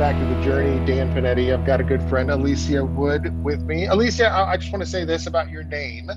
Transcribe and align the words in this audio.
Back 0.00 0.18
to 0.18 0.34
the 0.34 0.42
journey. 0.42 0.82
Dan 0.86 1.12
Panetti. 1.14 1.52
I've 1.52 1.66
got 1.66 1.78
a 1.78 1.84
good 1.84 2.02
friend, 2.04 2.30
Alycia 2.30 2.88
Wood, 2.94 3.44
with 3.44 3.60
me. 3.60 3.84
Alicia, 3.84 4.28
I, 4.28 4.52
I 4.52 4.56
just 4.56 4.72
want 4.72 4.82
to 4.82 4.88
say 4.88 5.04
this 5.04 5.26
about 5.26 5.50
your 5.50 5.62
name. 5.62 6.10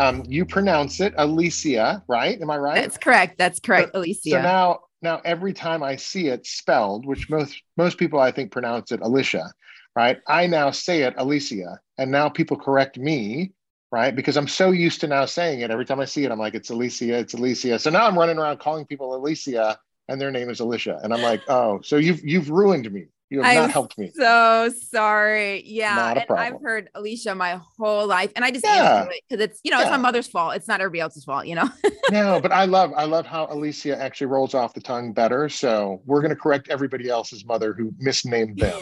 Um, 0.00 0.24
you 0.26 0.44
pronounce 0.44 0.98
it 0.98 1.14
Alicia, 1.16 2.02
right? 2.08 2.40
Am 2.40 2.50
I 2.50 2.58
right? 2.58 2.74
That's 2.74 2.98
correct. 2.98 3.38
That's 3.38 3.60
correct, 3.60 3.92
So- 3.94 4.00
Alicia. 4.00 4.30
So 4.30 4.42
now, 4.42 4.80
now 5.02 5.20
every 5.24 5.52
time 5.52 5.84
I 5.84 5.94
see 5.94 6.26
it 6.26 6.48
spelled, 6.48 7.06
which 7.06 7.30
most 7.30 7.62
most 7.76 7.96
people 7.96 8.18
I 8.18 8.32
think 8.32 8.50
pronounce 8.50 8.90
it 8.90 9.02
Alicia, 9.02 9.52
right? 9.94 10.18
I 10.26 10.48
now 10.48 10.72
say 10.72 11.02
it 11.02 11.14
Alicia, 11.16 11.78
and 11.96 12.10
now 12.10 12.28
people 12.28 12.56
correct 12.56 12.98
me, 12.98 13.52
right? 13.92 14.16
Because 14.16 14.36
I'm 14.36 14.48
so 14.48 14.72
used 14.72 15.00
to 15.02 15.06
now 15.06 15.26
saying 15.26 15.60
it. 15.60 15.70
Every 15.70 15.84
time 15.84 16.00
I 16.00 16.06
see 16.06 16.24
it, 16.24 16.32
I'm 16.32 16.40
like, 16.40 16.56
it's 16.56 16.70
Alicia, 16.70 17.16
it's 17.20 17.34
Alicia. 17.34 17.78
So 17.78 17.90
now 17.90 18.04
I'm 18.08 18.18
running 18.18 18.38
around 18.38 18.58
calling 18.58 18.84
people 18.84 19.14
Alicia, 19.14 19.78
and 20.08 20.20
their 20.20 20.32
name 20.32 20.50
is 20.50 20.58
Alicia, 20.58 20.98
and 21.04 21.14
I'm 21.14 21.22
like, 21.22 21.42
oh, 21.48 21.80
so 21.84 21.98
you've 21.98 22.24
you've 22.24 22.50
ruined 22.50 22.90
me. 22.90 23.06
You 23.30 23.42
have 23.42 23.50
I'm 23.50 23.62
not 23.62 23.70
helped 23.70 23.98
me. 23.98 24.10
so 24.14 24.70
sorry. 24.90 25.62
Yeah. 25.66 26.12
And 26.12 26.26
problem. 26.26 26.54
I've 26.54 26.62
heard 26.62 26.88
Alicia 26.94 27.34
my 27.34 27.60
whole 27.78 28.06
life. 28.06 28.32
And 28.34 28.44
I 28.44 28.50
just 28.50 28.64
Yeah. 28.64 29.04
it 29.04 29.22
because 29.28 29.44
it's, 29.44 29.60
you 29.64 29.70
know, 29.70 29.80
it's 29.80 29.90
my 29.90 29.98
mother's 29.98 30.26
fault. 30.26 30.56
It's 30.56 30.66
not 30.66 30.80
everybody 30.80 31.00
else's 31.00 31.24
fault, 31.24 31.46
you 31.46 31.54
know? 31.54 31.68
no, 32.10 32.40
but 32.40 32.52
I 32.52 32.64
love 32.64 32.92
I 32.96 33.04
love 33.04 33.26
how 33.26 33.46
Alicia 33.50 34.00
actually 34.00 34.28
rolls 34.28 34.54
off 34.54 34.72
the 34.72 34.80
tongue 34.80 35.12
better. 35.12 35.48
So 35.50 36.00
we're 36.06 36.22
going 36.22 36.30
to 36.30 36.36
correct 36.36 36.68
everybody 36.70 37.10
else's 37.10 37.44
mother 37.44 37.74
who 37.74 37.92
misnamed 37.98 38.58
them. 38.58 38.80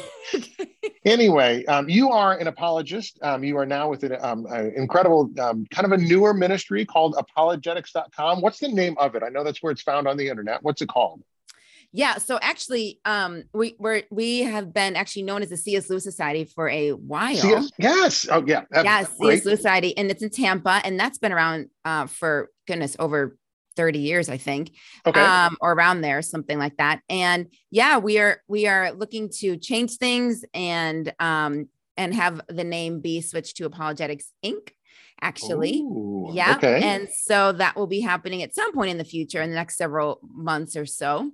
anyway, 1.05 1.65
um, 1.65 1.89
you 1.89 2.11
are 2.11 2.39
an 2.39 2.47
apologist. 2.47 3.19
Um, 3.23 3.43
you 3.43 3.59
are 3.59 3.67
now 3.67 3.91
with 3.91 4.05
an 4.05 4.17
um, 4.21 4.47
an 4.47 4.73
incredible 4.77 5.29
um, 5.41 5.67
kind 5.71 5.87
of 5.87 5.93
a 5.93 5.99
newer 5.99 6.33
ministry 6.33 6.85
called 6.85 7.17
apologetics.com. 7.17 8.41
What's 8.41 8.61
the 8.61 8.69
name 8.69 8.97
of 8.99 9.17
it? 9.17 9.25
I 9.25 9.29
know 9.29 9.43
that's 9.43 9.61
where 9.61 9.73
it's 9.73 9.83
found 9.83 10.07
on 10.07 10.17
the 10.17 10.29
internet. 10.29 10.63
What's 10.63 10.83
it 10.83 10.89
called? 10.89 11.23
Yeah. 11.97 12.19
So 12.19 12.39
actually, 12.43 13.01
um, 13.07 13.45
we 13.55 13.75
we're 13.79 14.03
we 14.11 14.41
have 14.41 14.75
been 14.75 14.97
actually 14.97 15.23
known 15.23 15.43
as 15.43 15.49
the 15.49 15.57
C.S. 15.57 15.89
Lewis 15.89 16.05
Society 16.05 16.45
for 16.45 16.69
a 16.69 16.91
while. 16.91 17.35
CS 17.35 17.71
yes. 17.79 18.29
Oh, 18.31 18.45
yeah. 18.47 18.65
That's 18.71 18.85
Yes, 18.85 19.09
great. 19.19 19.37
C.S. 19.37 19.45
Lewis 19.47 19.59
Society. 19.59 19.97
And 19.97 20.11
it's 20.11 20.23
in 20.23 20.29
Tampa. 20.29 20.83
And 20.85 21.01
that's 21.01 21.17
been 21.17 21.33
around 21.33 21.71
uh, 21.87 22.07
for 22.07 22.51
goodness, 22.67 22.97
over 22.99 23.39
30 23.77 23.99
years, 23.99 24.29
I 24.29 24.37
think. 24.37 24.73
Okay. 25.07 25.19
um, 25.19 25.57
or 25.63 25.73
around 25.73 26.03
there, 26.03 26.21
something 26.21 26.59
like 26.59 26.77
that. 26.77 27.01
And 27.09 27.47
yeah, 27.71 27.97
we 27.97 28.19
are 28.19 28.43
we 28.47 28.67
are 28.67 28.93
looking 28.93 29.31
to 29.39 29.57
change 29.57 29.97
things 29.97 30.45
and 30.53 31.11
um, 31.19 31.71
and 31.97 32.15
have 32.15 32.43
the 32.49 32.65
name 32.65 33.01
be 33.01 33.23
switched 33.23 33.57
to 33.57 33.65
Apologetics 33.65 34.33
Inc. 34.45 34.69
Actually, 35.23 35.79
Ooh, 35.79 36.29
yeah. 36.35 36.57
Okay. 36.57 36.83
And 36.83 37.09
so 37.09 37.53
that 37.53 37.75
will 37.75 37.87
be 37.87 38.01
happening 38.01 38.43
at 38.43 38.55
some 38.55 38.75
point 38.75 38.91
in 38.91 38.99
the 38.99 39.05
future, 39.05 39.41
in 39.41 39.49
the 39.49 39.57
next 39.57 39.79
several 39.79 40.21
months 40.23 40.77
or 40.77 40.85
so. 40.85 41.31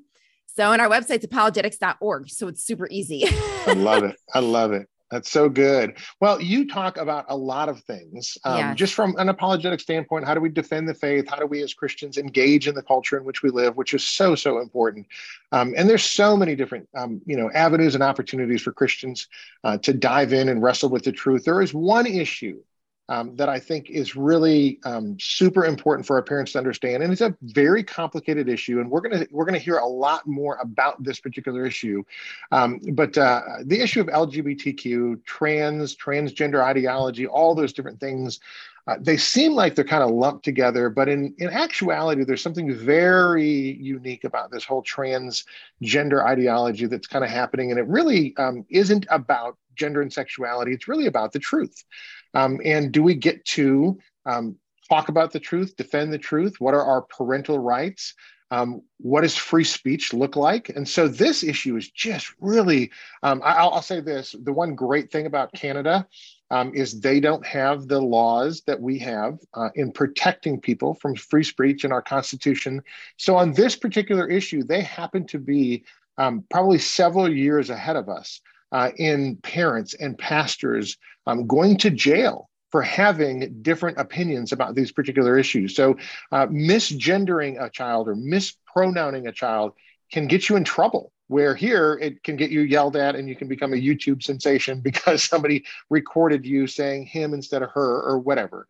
So, 0.55 0.73
and 0.73 0.83
our 0.83 0.89
website's 0.89 1.25
apologetics.org. 1.25 2.29
So 2.31 2.49
it's 2.49 2.63
super 2.65 2.87
easy. 2.91 3.25
I 3.67 3.73
love 3.73 4.05
it. 4.05 4.17
I 4.35 4.41
love 4.41 4.73
it. 4.73 4.89
That's 5.11 5.31
so 5.31 5.51
good. 5.51 5.99
Well, 6.21 6.41
you 6.41 6.67
talk 6.67 6.97
about 6.97 7.27
a 7.29 7.37
lot 7.37 7.69
of 7.69 7.81
things, 7.85 8.39
um, 8.47 8.57
Yes. 8.57 8.79
just 8.79 8.95
from 8.95 9.15
an 9.19 9.29
apologetic 9.29 9.79
standpoint. 9.79 10.25
How 10.27 10.33
do 10.33 10.41
we 10.41 10.49
defend 10.49 10.89
the 10.89 10.95
faith? 10.95 11.29
How 11.29 11.37
do 11.37 11.45
we, 11.45 11.63
as 11.63 11.75
Christians, 11.75 12.17
engage 12.17 12.67
in 12.67 12.75
the 12.75 12.83
culture 12.83 13.19
in 13.19 13.25
which 13.25 13.43
we 13.43 13.51
live, 13.51 13.77
which 13.77 13.93
is 13.93 14.03
so 14.03 14.35
so 14.35 14.59
important. 14.59 15.07
Um, 15.53 15.75
and 15.77 15.87
there's 15.89 16.03
so 16.03 16.35
many 16.35 16.57
different, 16.57 16.89
um, 16.97 17.21
you 17.27 17.37
know, 17.37 17.51
avenues 17.53 17.95
and 17.95 18.03
opportunities 18.03 18.63
for 18.63 18.73
Christians 18.73 19.29
uh, 19.65 19.77
to 19.79 19.93
dive 19.93 20.33
in 20.33 20.49
and 20.49 20.63
wrestle 20.63 20.89
with 20.89 21.05
the 21.05 21.13
truth. 21.13 21.45
There 21.45 21.61
is 21.61 21.75
one 21.75 22.07
issue 22.07 22.63
um, 23.09 23.35
that 23.37 23.49
I 23.49 23.59
think 23.59 23.91
is 23.91 24.17
really 24.17 24.79
um, 24.85 25.17
super 25.21 25.65
important 25.65 26.07
for 26.07 26.17
our 26.17 26.23
parents 26.23 26.53
to 26.53 26.59
understand, 26.59 27.03
and 27.03 27.13
it's 27.13 27.21
a 27.21 27.37
very 27.43 27.83
complicated 27.83 28.49
issue. 28.49 28.81
And 28.81 28.91
we're 28.91 29.01
gonna 29.01 29.27
we're 29.31 29.45
gonna 29.45 29.59
hear 29.59 29.79
a 29.79 29.87
lot 29.87 30.27
more 30.27 30.57
about 30.61 31.03
this 31.03 31.21
particular 31.21 31.67
issue. 31.67 32.05
Um, 32.53 32.81
but 32.93 33.19
uh, 33.19 33.43
the 33.65 33.81
issue 33.81 34.01
of 34.01 34.07
LGBTQ, 34.07 35.25
trans, 35.25 35.97
transgender 35.97 36.63
ideology, 36.63 37.27
all 37.27 37.55
those 37.55 37.73
different 37.73 37.99
things, 37.99 38.41
uh, 38.87 38.97
they 39.01 39.17
seem 39.17 39.53
like 39.53 39.75
they're 39.75 39.85
kind 39.85 40.03
of 40.03 40.11
lumped 40.11 40.45
together. 40.45 40.89
But 40.89 41.09
in 41.09 41.35
in 41.39 41.51
actuality, 41.51 42.25
there's 42.25 42.43
something 42.43 42.73
very 42.75 43.77
unique 43.81 44.25
about 44.25 44.51
this 44.51 44.65
whole 44.65 44.83
transgender 44.85 46.25
ideology 46.25 46.87
that's 46.87 47.09
kind 47.09 47.25
of 47.25 47.31
happening, 47.31 47.71
and 47.71 47.81
it 47.81 47.87
really 47.89 48.35
um, 48.37 48.65
isn't 48.71 49.07
about 49.11 49.57
gender 49.75 50.03
and 50.03 50.13
sexuality. 50.13 50.73
It's 50.73 50.89
really 50.89 51.07
about 51.07 51.33
the 51.33 51.39
truth. 51.39 51.85
Um, 52.35 52.61
and 52.65 52.93
do 52.93 53.03
we 53.03 53.15
get 53.15 53.45
to 53.47 53.99
um, 54.27 54.57
talk 54.89 55.09
about 55.09 55.33
the 55.33 55.41
truth, 55.41 55.77
defend 55.77 56.13
the 56.13 56.19
truth? 56.19 56.57
What 56.59 56.75
are 56.75 56.85
our 56.85 57.03
parental 57.03 57.59
rights? 57.59 58.15
Um, 58.51 58.83
what 58.99 59.23
does 59.23 59.35
free 59.35 59.65
speech 59.65 60.13
look 60.13 60.37
like? 60.37 60.69
And 60.69 60.87
so 60.87 61.09
this 61.09 61.43
issue 61.43 61.75
is 61.77 61.91
just 61.91 62.35
really, 62.39 62.91
um, 63.23 63.41
I, 63.43 63.63
will 63.63 63.73
I'll 63.73 63.83
say 63.83 64.01
this 64.01 64.37
the 64.43 64.53
one 64.53 64.75
great 64.75 65.11
thing 65.11 65.25
about 65.25 65.55
Canada 65.55 66.07
um, 66.51 66.71
is 66.75 67.01
they 67.01 67.19
don't 67.19 67.47
have 67.47 67.89
the 67.89 68.03
laws 68.03 68.63
that 68.67 68.79
we 68.79 68.99
have 68.99 69.39
uh, 69.55 69.71
in 69.75 69.91
protecting 69.91 70.61
people 70.61 70.93
from 70.93 71.17
free 71.17 71.45
speech 71.45 71.87
in 71.87 71.93
our 71.93 72.03
Constitution. 72.03 72.83
So 73.17 73.37
on 73.37 73.55
this 73.55 73.75
particular 73.75 74.29
issue, 74.29 74.63
they 74.63 74.83
happen 74.83 75.27
to 75.29 75.39
be 75.39 75.85
um, 76.19 76.45
probably 76.51 76.79
several 76.79 77.33
years 77.33 77.71
ahead 77.71 77.97
of 77.97 78.11
us 78.11 78.43
uh, 78.73 78.91
in 78.97 79.37
parents 79.37 79.95
and 79.95 80.19
pastors 80.19 80.97
um, 81.27 81.47
going 81.47 81.77
to 81.79 81.91
jail 81.91 82.49
for 82.71 82.83
having 82.83 83.61
different 83.63 83.99
opinions 83.99 84.51
about 84.51 84.75
these 84.75 84.91
particular 84.91 85.39
issues. 85.39 85.77
So, 85.77 85.97
uh, 86.33 86.47
misgendering 86.47 87.63
a 87.63 87.69
child 87.69 88.09
or 88.09 88.17
mispronouncing 88.17 89.27
a 89.27 89.33
child 89.33 89.75
can 90.11 90.27
get 90.27 90.49
you 90.49 90.57
in 90.57 90.65
trouble. 90.65 91.13
Where 91.29 91.55
here 91.55 91.99
it 92.03 92.23
can 92.25 92.37
get 92.37 92.51
you 92.51 92.61
yelled 92.61 92.97
at 92.97 93.15
and 93.15 93.27
you 93.27 93.37
can 93.37 93.49
become 93.49 93.73
a 93.73 93.77
YouTube 93.77 94.23
sensation 94.23 94.81
because 94.85 95.23
somebody 95.23 95.65
recorded 95.89 96.45
you 96.45 96.67
saying 96.67 97.07
him 97.07 97.33
instead 97.33 97.63
of 97.63 97.71
her 97.71 98.03
or 98.03 98.19
whatever. 98.19 98.67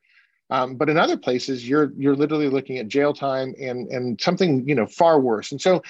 Um, 0.50 0.74
but 0.76 0.90
in 0.90 0.98
other 0.98 1.16
places, 1.16 1.66
you're 1.66 1.92
you're 1.96 2.14
literally 2.14 2.48
looking 2.48 2.78
at 2.78 2.88
jail 2.88 3.14
time 3.14 3.54
and 3.58 3.88
and 3.88 4.20
something 4.20 4.68
you 4.68 4.74
know 4.74 4.86
far 4.86 5.18
worse. 5.18 5.50
And 5.50 5.60
so 5.60 5.82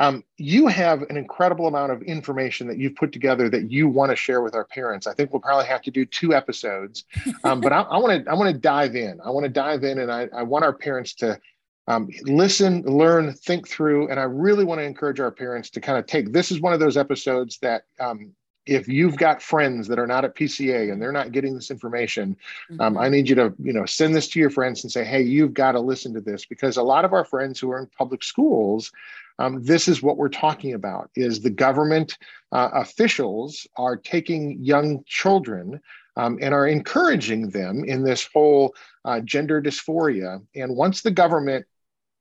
um, 0.00 0.24
you 0.38 0.66
have 0.66 1.02
an 1.02 1.18
incredible 1.18 1.66
amount 1.66 1.92
of 1.92 2.00
information 2.02 2.66
that 2.68 2.78
you've 2.78 2.96
put 2.96 3.12
together 3.12 3.50
that 3.50 3.70
you 3.70 3.86
want 3.86 4.10
to 4.10 4.16
share 4.16 4.40
with 4.40 4.54
our 4.54 4.64
parents. 4.64 5.06
I 5.06 5.12
think 5.12 5.30
we'll 5.30 5.42
probably 5.42 5.66
have 5.66 5.82
to 5.82 5.90
do 5.90 6.06
two 6.06 6.34
episodes, 6.34 7.04
um, 7.44 7.60
but 7.60 7.70
I 7.72 7.98
want 7.98 8.24
to 8.24 8.30
I 8.30 8.34
want 8.34 8.50
to 8.50 8.58
dive 8.58 8.96
in. 8.96 9.20
I 9.22 9.28
want 9.28 9.44
to 9.44 9.50
dive 9.50 9.84
in, 9.84 9.98
and 9.98 10.10
I, 10.10 10.26
I 10.34 10.42
want 10.42 10.64
our 10.64 10.72
parents 10.72 11.12
to 11.16 11.38
um, 11.86 12.08
listen, 12.22 12.82
learn, 12.82 13.34
think 13.34 13.68
through, 13.68 14.08
and 14.08 14.18
I 14.18 14.22
really 14.22 14.64
want 14.64 14.80
to 14.80 14.84
encourage 14.84 15.20
our 15.20 15.30
parents 15.30 15.68
to 15.70 15.80
kind 15.82 15.98
of 15.98 16.06
take. 16.06 16.32
This 16.32 16.50
is 16.50 16.62
one 16.62 16.72
of 16.72 16.80
those 16.80 16.96
episodes 16.96 17.58
that. 17.58 17.84
Um, 18.00 18.32
if 18.66 18.86
you've 18.86 19.16
got 19.16 19.42
friends 19.42 19.88
that 19.88 19.98
are 19.98 20.06
not 20.06 20.24
at 20.24 20.36
PCA 20.36 20.92
and 20.92 21.00
they're 21.00 21.10
not 21.10 21.32
getting 21.32 21.54
this 21.54 21.70
information, 21.70 22.36
um, 22.78 22.94
Mhm. 22.94 23.00
I 23.00 23.08
need 23.08 23.28
you 23.28 23.34
to, 23.34 23.54
you 23.58 23.72
know, 23.72 23.86
send 23.86 24.14
this 24.14 24.28
to 24.28 24.38
your 24.38 24.50
friends 24.50 24.84
and 24.84 24.92
say, 24.92 25.02
"Hey, 25.02 25.22
you've 25.22 25.54
got 25.54 25.72
to 25.72 25.80
listen 25.80 26.12
to 26.12 26.20
this," 26.20 26.44
because 26.44 26.76
a 26.76 26.82
lot 26.82 27.06
of 27.06 27.12
our 27.12 27.24
friends 27.24 27.58
who 27.58 27.72
are 27.72 27.78
in 27.78 27.86
public 27.86 28.22
schools, 28.22 28.92
um, 29.40 29.62
this 29.62 29.88
is 29.88 30.02
what 30.02 30.16
we're 30.16 30.28
talking 30.28 30.74
about: 30.74 31.10
is 31.16 31.40
the 31.40 31.50
government 31.50 32.16
uh, 32.52 32.68
officials 32.74 33.66
are 33.76 33.96
taking 33.96 34.62
young 34.62 35.02
children 35.06 35.80
um, 36.16 36.38
and 36.40 36.54
are 36.54 36.66
encouraging 36.66 37.50
them 37.50 37.84
in 37.84 38.04
this 38.04 38.28
whole 38.32 38.74
uh, 39.04 39.20
gender 39.20 39.62
dysphoria. 39.62 40.44
And 40.54 40.76
once 40.76 41.02
the 41.02 41.10
government, 41.10 41.66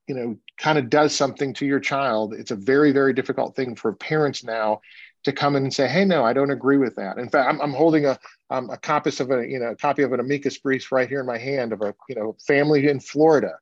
you 0.07 0.15
know, 0.15 0.37
kind 0.57 0.77
of 0.77 0.89
does 0.89 1.13
something 1.13 1.53
to 1.55 1.65
your 1.65 1.79
child, 1.79 2.33
it's 2.33 2.51
a 2.51 2.55
very, 2.55 2.91
very 2.91 3.13
difficult 3.13 3.55
thing 3.55 3.75
for 3.75 3.93
parents 3.93 4.43
now 4.43 4.81
to 5.23 5.33
come 5.33 5.55
in 5.55 5.63
and 5.63 5.73
say, 5.73 5.87
"Hey, 5.87 6.05
no, 6.05 6.23
I 6.23 6.33
don't 6.33 6.51
agree 6.51 6.77
with 6.77 6.95
that." 6.95 7.17
In 7.17 7.29
fact, 7.29 7.49
I'm, 7.49 7.59
I'm 7.61 7.73
holding 7.73 8.05
a 8.05 8.17
um, 8.49 8.69
a 8.69 8.77
copy 8.77 9.11
of 9.21 9.31
a 9.31 9.47
you 9.47 9.59
know 9.59 9.71
a 9.71 9.75
copy 9.75 10.03
of 10.03 10.13
an 10.13 10.19
amicus 10.19 10.57
brief 10.57 10.91
right 10.91 11.09
here 11.09 11.19
in 11.19 11.25
my 11.25 11.37
hand 11.37 11.73
of 11.73 11.81
a 11.81 11.93
you 12.07 12.15
know 12.15 12.35
family 12.47 12.87
in 12.87 12.99
Florida 12.99 13.59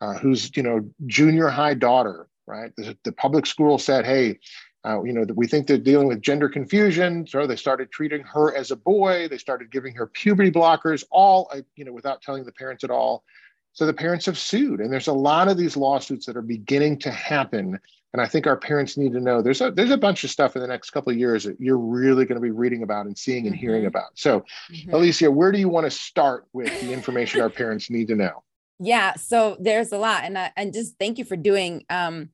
uh, 0.00 0.14
whose 0.14 0.56
you 0.56 0.62
know 0.62 0.88
junior 1.06 1.48
high 1.48 1.74
daughter, 1.74 2.28
right? 2.48 2.72
The, 2.76 2.96
the 3.04 3.12
public 3.12 3.46
school 3.46 3.78
said, 3.78 4.04
"Hey." 4.04 4.38
Uh, 4.86 5.02
you 5.02 5.12
know, 5.12 5.24
that 5.24 5.36
we 5.36 5.48
think 5.48 5.66
they're 5.66 5.76
dealing 5.76 6.06
with 6.06 6.22
gender 6.22 6.48
confusion. 6.48 7.26
So 7.26 7.48
they 7.48 7.56
started 7.56 7.90
treating 7.90 8.22
her 8.22 8.54
as 8.54 8.70
a 8.70 8.76
boy. 8.76 9.26
They 9.26 9.36
started 9.36 9.72
giving 9.72 9.92
her 9.96 10.06
puberty 10.06 10.52
blockers, 10.52 11.04
all, 11.10 11.50
uh, 11.52 11.62
you 11.74 11.84
know, 11.84 11.92
without 11.92 12.22
telling 12.22 12.44
the 12.44 12.52
parents 12.52 12.84
at 12.84 12.90
all. 12.90 13.24
So 13.72 13.86
the 13.86 13.92
parents 13.92 14.26
have 14.26 14.38
sued, 14.38 14.80
and 14.80 14.92
there's 14.92 15.08
a 15.08 15.12
lot 15.12 15.48
of 15.48 15.56
these 15.56 15.76
lawsuits 15.76 16.26
that 16.26 16.36
are 16.36 16.42
beginning 16.42 16.98
to 17.00 17.10
happen. 17.10 17.78
And 18.12 18.22
I 18.22 18.26
think 18.26 18.46
our 18.46 18.56
parents 18.56 18.96
need 18.96 19.12
to 19.12 19.20
know 19.20 19.42
there's 19.42 19.60
a 19.60 19.70
there's 19.70 19.90
a 19.90 19.96
bunch 19.96 20.24
of 20.24 20.30
stuff 20.30 20.56
in 20.56 20.62
the 20.62 20.68
next 20.68 20.90
couple 20.90 21.12
of 21.12 21.18
years 21.18 21.44
that 21.44 21.60
you're 21.60 21.78
really 21.78 22.24
going 22.24 22.40
to 22.40 22.42
be 22.42 22.50
reading 22.50 22.82
about 22.82 23.06
and 23.06 23.16
seeing 23.16 23.46
and 23.46 23.54
mm-hmm. 23.54 23.60
hearing 23.60 23.86
about. 23.86 24.10
So, 24.14 24.44
mm-hmm. 24.72 24.94
Alycia, 24.94 25.32
where 25.32 25.52
do 25.52 25.58
you 25.58 25.68
want 25.68 25.84
to 25.84 25.90
start 25.90 26.46
with 26.52 26.68
the 26.80 26.92
information 26.92 27.40
our 27.40 27.50
parents 27.50 27.90
need 27.90 28.08
to 28.08 28.16
know? 28.16 28.42
Yeah, 28.80 29.14
so 29.14 29.56
there's 29.60 29.92
a 29.92 29.98
lot, 29.98 30.24
and 30.24 30.38
I, 30.38 30.52
and 30.56 30.72
just 30.72 30.98
thank 30.98 31.18
you 31.18 31.24
for 31.24 31.36
doing 31.36 31.84
um, 31.90 32.30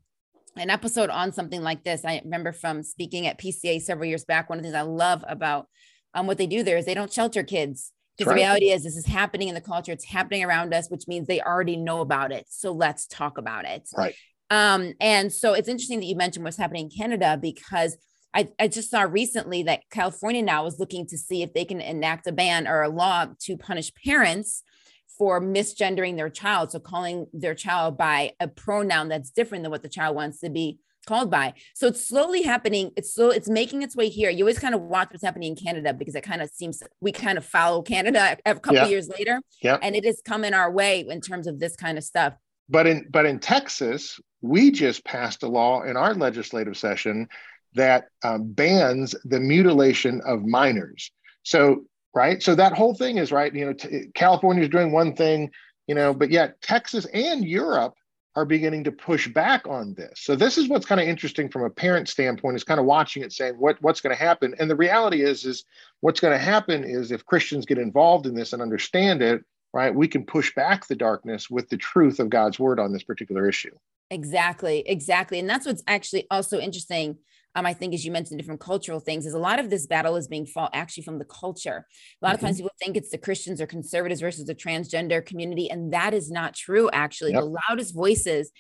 an 0.57 0.71
episode 0.71 1.11
on 1.11 1.33
something 1.33 1.63
like 1.63 1.85
this. 1.85 2.05
I 2.05 2.21
remember 2.25 2.53
from 2.53 2.83
speaking 2.83 3.27
at 3.27 3.39
PCA 3.39 3.81
several 3.81 4.09
years 4.09 4.25
back. 4.25 4.49
One 4.49 4.59
of 4.59 4.63
the 4.63 4.71
things 4.71 4.77
I 4.77 4.83
love 4.83 5.25
about 5.27 5.67
um, 6.15 6.27
what 6.27 6.39
they 6.39 6.47
do 6.47 6.63
there 6.63 6.77
is 6.77 6.85
they 6.87 6.95
don't 6.95 7.13
shelter 7.13 7.43
kids 7.43 7.93
because 8.17 8.31
right. 8.31 8.37
the 8.37 8.43
reality 8.43 8.71
is, 8.71 8.85
this 8.85 8.97
is 8.97 9.07
happening 9.07 9.49
in 9.49 9.55
the 9.55 9.61
culture. 9.61 9.91
It's 9.91 10.05
happening 10.05 10.45
around 10.45 10.73
us, 10.73 10.89
which 10.89 11.09
means 11.09 11.27
they 11.27 11.41
already 11.41 11.77
know 11.77 12.01
about 12.01 12.31
it. 12.31 12.47
So 12.49 12.73
let's 12.73 13.07
talk 13.07 13.39
about 13.39 13.65
it. 13.65 13.89
Right. 13.97 14.15
Um, 14.51 14.93
and 15.01 15.33
so 15.33 15.55
it's 15.55 15.69
interesting 15.69 15.99
that 16.01 16.07
you 16.07 16.15
mentioned 16.15 16.45
what's 16.45 16.57
happening 16.57 16.85
in 16.85 16.97
Canada 16.97 17.39
because 17.41 17.97
I, 18.33 18.49
I 18.59 18.69
just 18.69 18.91
saw 18.91 19.03
recently 19.03 19.65
that 19.65 19.83
California 19.91 20.43
now 20.43 20.67
is 20.67 20.79
looking 20.79 21.07
to 21.09 21.19
see 21.19 21.43
if 21.43 21.55
they 21.55 21.65
can 21.65 21.81
enact 21.81 22.27
a 22.27 22.33
ban 22.33 22.69
or 22.69 22.83
a 22.83 22.89
law 22.89 23.27
to 23.43 23.57
punish 23.57 23.93
parents 24.05 24.63
for 25.17 25.41
misgendering 25.41 26.17
their 26.17 26.31
child. 26.31 26.73
So 26.73 26.79
calling 26.79 27.27
their 27.33 27.55
child 27.55 27.97
by 27.97 28.33
a 28.41 28.49
pronoun 28.49 29.09
that's 29.09 29.31
different 29.31 29.65
than 29.65 29.71
what 29.71 29.83
the 29.83 29.89
child 29.89 30.17
wants 30.17 30.41
to 30.41 30.51
be 30.51 30.79
called 31.07 31.31
by. 31.31 31.55
So 31.75 31.87
it's 31.87 32.07
slowly 32.07 32.43
happening. 32.43 32.91
It's 32.97 33.15
slow, 33.15 33.31
it's 33.31 33.49
making 33.49 33.83
its 33.83 33.95
way 33.95 34.09
here. 34.09 34.31
You 34.31 34.45
always 34.45 34.59
kind 34.59 34.75
of 34.75 34.81
watch 34.81 35.09
what's 35.11 35.23
happening 35.23 35.51
in 35.51 35.57
Canada 35.57 35.93
because 35.93 36.15
it 36.15 36.23
kind 36.23 36.43
of 36.43 36.51
seems 36.51 36.83
we 37.01 37.13
kind 37.13 37.39
of 37.39 37.45
follow 37.45 37.83
Canada 37.83 38.39
a 38.47 38.55
couple 38.55 38.75
yeah. 38.75 38.87
years 38.87 39.09
later. 39.09 39.41
Yeah. 39.63 39.79
And 39.83 39.95
it 39.95 40.05
is 40.05 40.21
coming 40.25 40.55
our 40.55 40.71
way 40.71 41.05
in 41.09 41.21
terms 41.21 41.47
of 41.47 41.59
this 41.59 41.77
kind 41.77 41.99
of 41.99 42.05
stuff. 42.05 42.35
But 42.69 42.87
in 42.87 43.07
but 43.11 43.27
in 43.27 43.39
Texas, 43.39 44.19
we 44.41 44.71
just 44.71 45.05
passed 45.05 45.43
a 45.43 45.49
law 45.49 45.83
in 45.83 45.97
our 45.97 46.15
legislative 46.15 46.77
session 46.77 47.29
that 47.75 48.07
um, 48.23 48.53
bans 48.53 49.15
the 49.25 49.41
mutilation 49.41 50.23
of 50.25 50.45
minors. 50.45 51.11
So 51.43 51.85
right, 52.15 52.43
so 52.43 52.55
that 52.55 52.73
whole 52.73 52.95
thing 52.95 53.19
is 53.19 53.33
right. 53.33 53.55
You 53.55 53.67
know, 53.67 53.73
t- 53.73 54.07
California 54.15 54.63
is 54.63 54.69
doing 54.69 54.93
one 54.93 55.15
thing, 55.15 55.51
you 55.87 55.95
know, 55.95 56.15
but 56.15 56.31
yet 56.31 56.61
Texas 56.63 57.07
and 57.07 57.45
Europe 57.45 57.95
are 58.37 58.45
beginning 58.45 58.83
to 58.85 58.93
push 58.93 59.29
back 59.29 59.67
on 59.69 59.95
this. 59.95 60.13
So 60.17 60.35
this 60.35 60.59
is 60.59 60.69
what's 60.69 60.87
kind 60.87 61.01
of 61.01 61.07
interesting 61.07 61.49
from 61.49 61.63
a 61.63 61.71
parent 61.71 62.09
standpoint 62.09 62.57
is 62.57 62.65
kind 62.65 62.81
of 62.81 62.87
watching 62.87 63.23
it 63.23 63.33
saying 63.33 63.55
what 63.55 63.81
what's 63.81 64.01
going 64.01 64.15
to 64.15 64.23
happen. 64.23 64.55
And 64.59 64.71
the 64.71 64.77
reality 64.77 65.23
is 65.23 65.45
is 65.45 65.65
what's 66.01 66.21
going 66.21 66.37
to 66.37 66.45
happen 66.45 66.85
is 66.85 67.13
if 67.13 67.25
Christians 67.25 67.67
get 67.67 67.79
involved 67.79 68.27
in 68.27 68.35
this 68.35 68.53
and 68.53 68.61
understand 68.61 69.23
it, 69.23 69.45
right, 69.73 69.95
we 69.95 70.09
can 70.09 70.25
push 70.25 70.55
back 70.55 70.87
the 70.87 70.97
darkness 70.97 71.49
with 71.49 71.69
the 71.69 71.77
truth 71.77 72.19
of 72.19 72.29
God's 72.31 72.59
word 72.59 72.81
on 72.81 72.93
this 72.93 73.05
particular 73.05 73.49
issue. 73.49 73.75
Exactly, 74.11 74.83
exactly. 74.87 75.39
And 75.39 75.49
that's 75.49 75.67
what's 75.67 75.83
actually 75.87 76.27
also 76.31 76.59
interesting 76.59 77.19
um, 77.55 77.67
I 77.67 77.73
think, 77.73 77.95
as 77.95 78.05
you 78.05 78.11
mentioned, 78.11 78.39
different 78.39 78.61
cultural 78.61 79.01
things, 79.01 79.27
is 79.27 79.35
a 79.35 79.39
lot 79.39 79.59
of 79.59 79.71
this 79.71 79.87
battle 79.87 80.17
is 80.17 80.29
being 80.29 80.47
fought 80.47 80.71
actually 80.73 81.05
from 81.05 81.19
the 81.19 81.25
culture. 81.25 81.87
A 82.21 82.27
lot 82.27 82.31
mm-hmm. 82.31 82.35
of 82.35 82.41
times 82.41 82.57
people 82.57 82.73
think 82.83 82.97
it's 82.97 83.11
the 83.11 83.19
Christians 83.19 83.61
or 83.61 83.67
conservatives 83.67 84.21
versus 84.21 84.47
the 84.47 84.55
transgender 84.55 85.25
community, 85.25 85.71
and 85.71 85.93
that 85.93 86.15
is 86.15 86.31
not 86.31 86.55
true, 86.55 86.91
actually. 86.93 87.33
Yep. 87.33 87.43
The 87.43 87.59
loudest 87.69 87.95
voices 87.95 88.51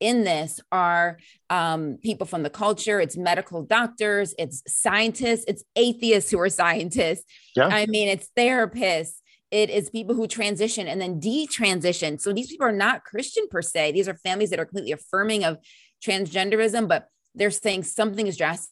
in 0.00 0.24
this 0.24 0.58
are 0.72 1.18
um, 1.50 1.98
people 2.02 2.26
from 2.26 2.42
the 2.42 2.50
culture, 2.50 3.00
it's 3.00 3.16
medical 3.16 3.62
doctors, 3.62 4.34
it's 4.38 4.62
scientists, 4.66 5.44
it's 5.46 5.62
atheists 5.76 6.30
who 6.30 6.40
are 6.40 6.48
scientists. 6.48 7.24
Yeah. 7.54 7.66
I 7.66 7.86
mean, 7.86 8.08
it's 8.08 8.28
therapists. 8.36 9.16
It 9.50 9.68
is 9.68 9.90
people 9.90 10.14
who 10.14 10.26
transition 10.26 10.88
and 10.88 11.00
then 11.00 11.20
detransition. 11.20 12.20
So 12.20 12.32
these 12.32 12.48
people 12.48 12.66
are 12.66 12.72
not 12.72 13.04
Christian 13.04 13.46
per 13.50 13.62
se. 13.62 13.92
These 13.92 14.08
are 14.08 14.14
families 14.14 14.50
that 14.50 14.60
are 14.60 14.64
completely 14.64 14.92
affirming 14.92 15.44
of 15.44 15.58
transgenderism, 16.02 16.88
but 16.88 17.08
they're 17.34 17.50
saying 17.50 17.84
something 17.84 18.26
is 18.26 18.36
drastic 18.36 18.70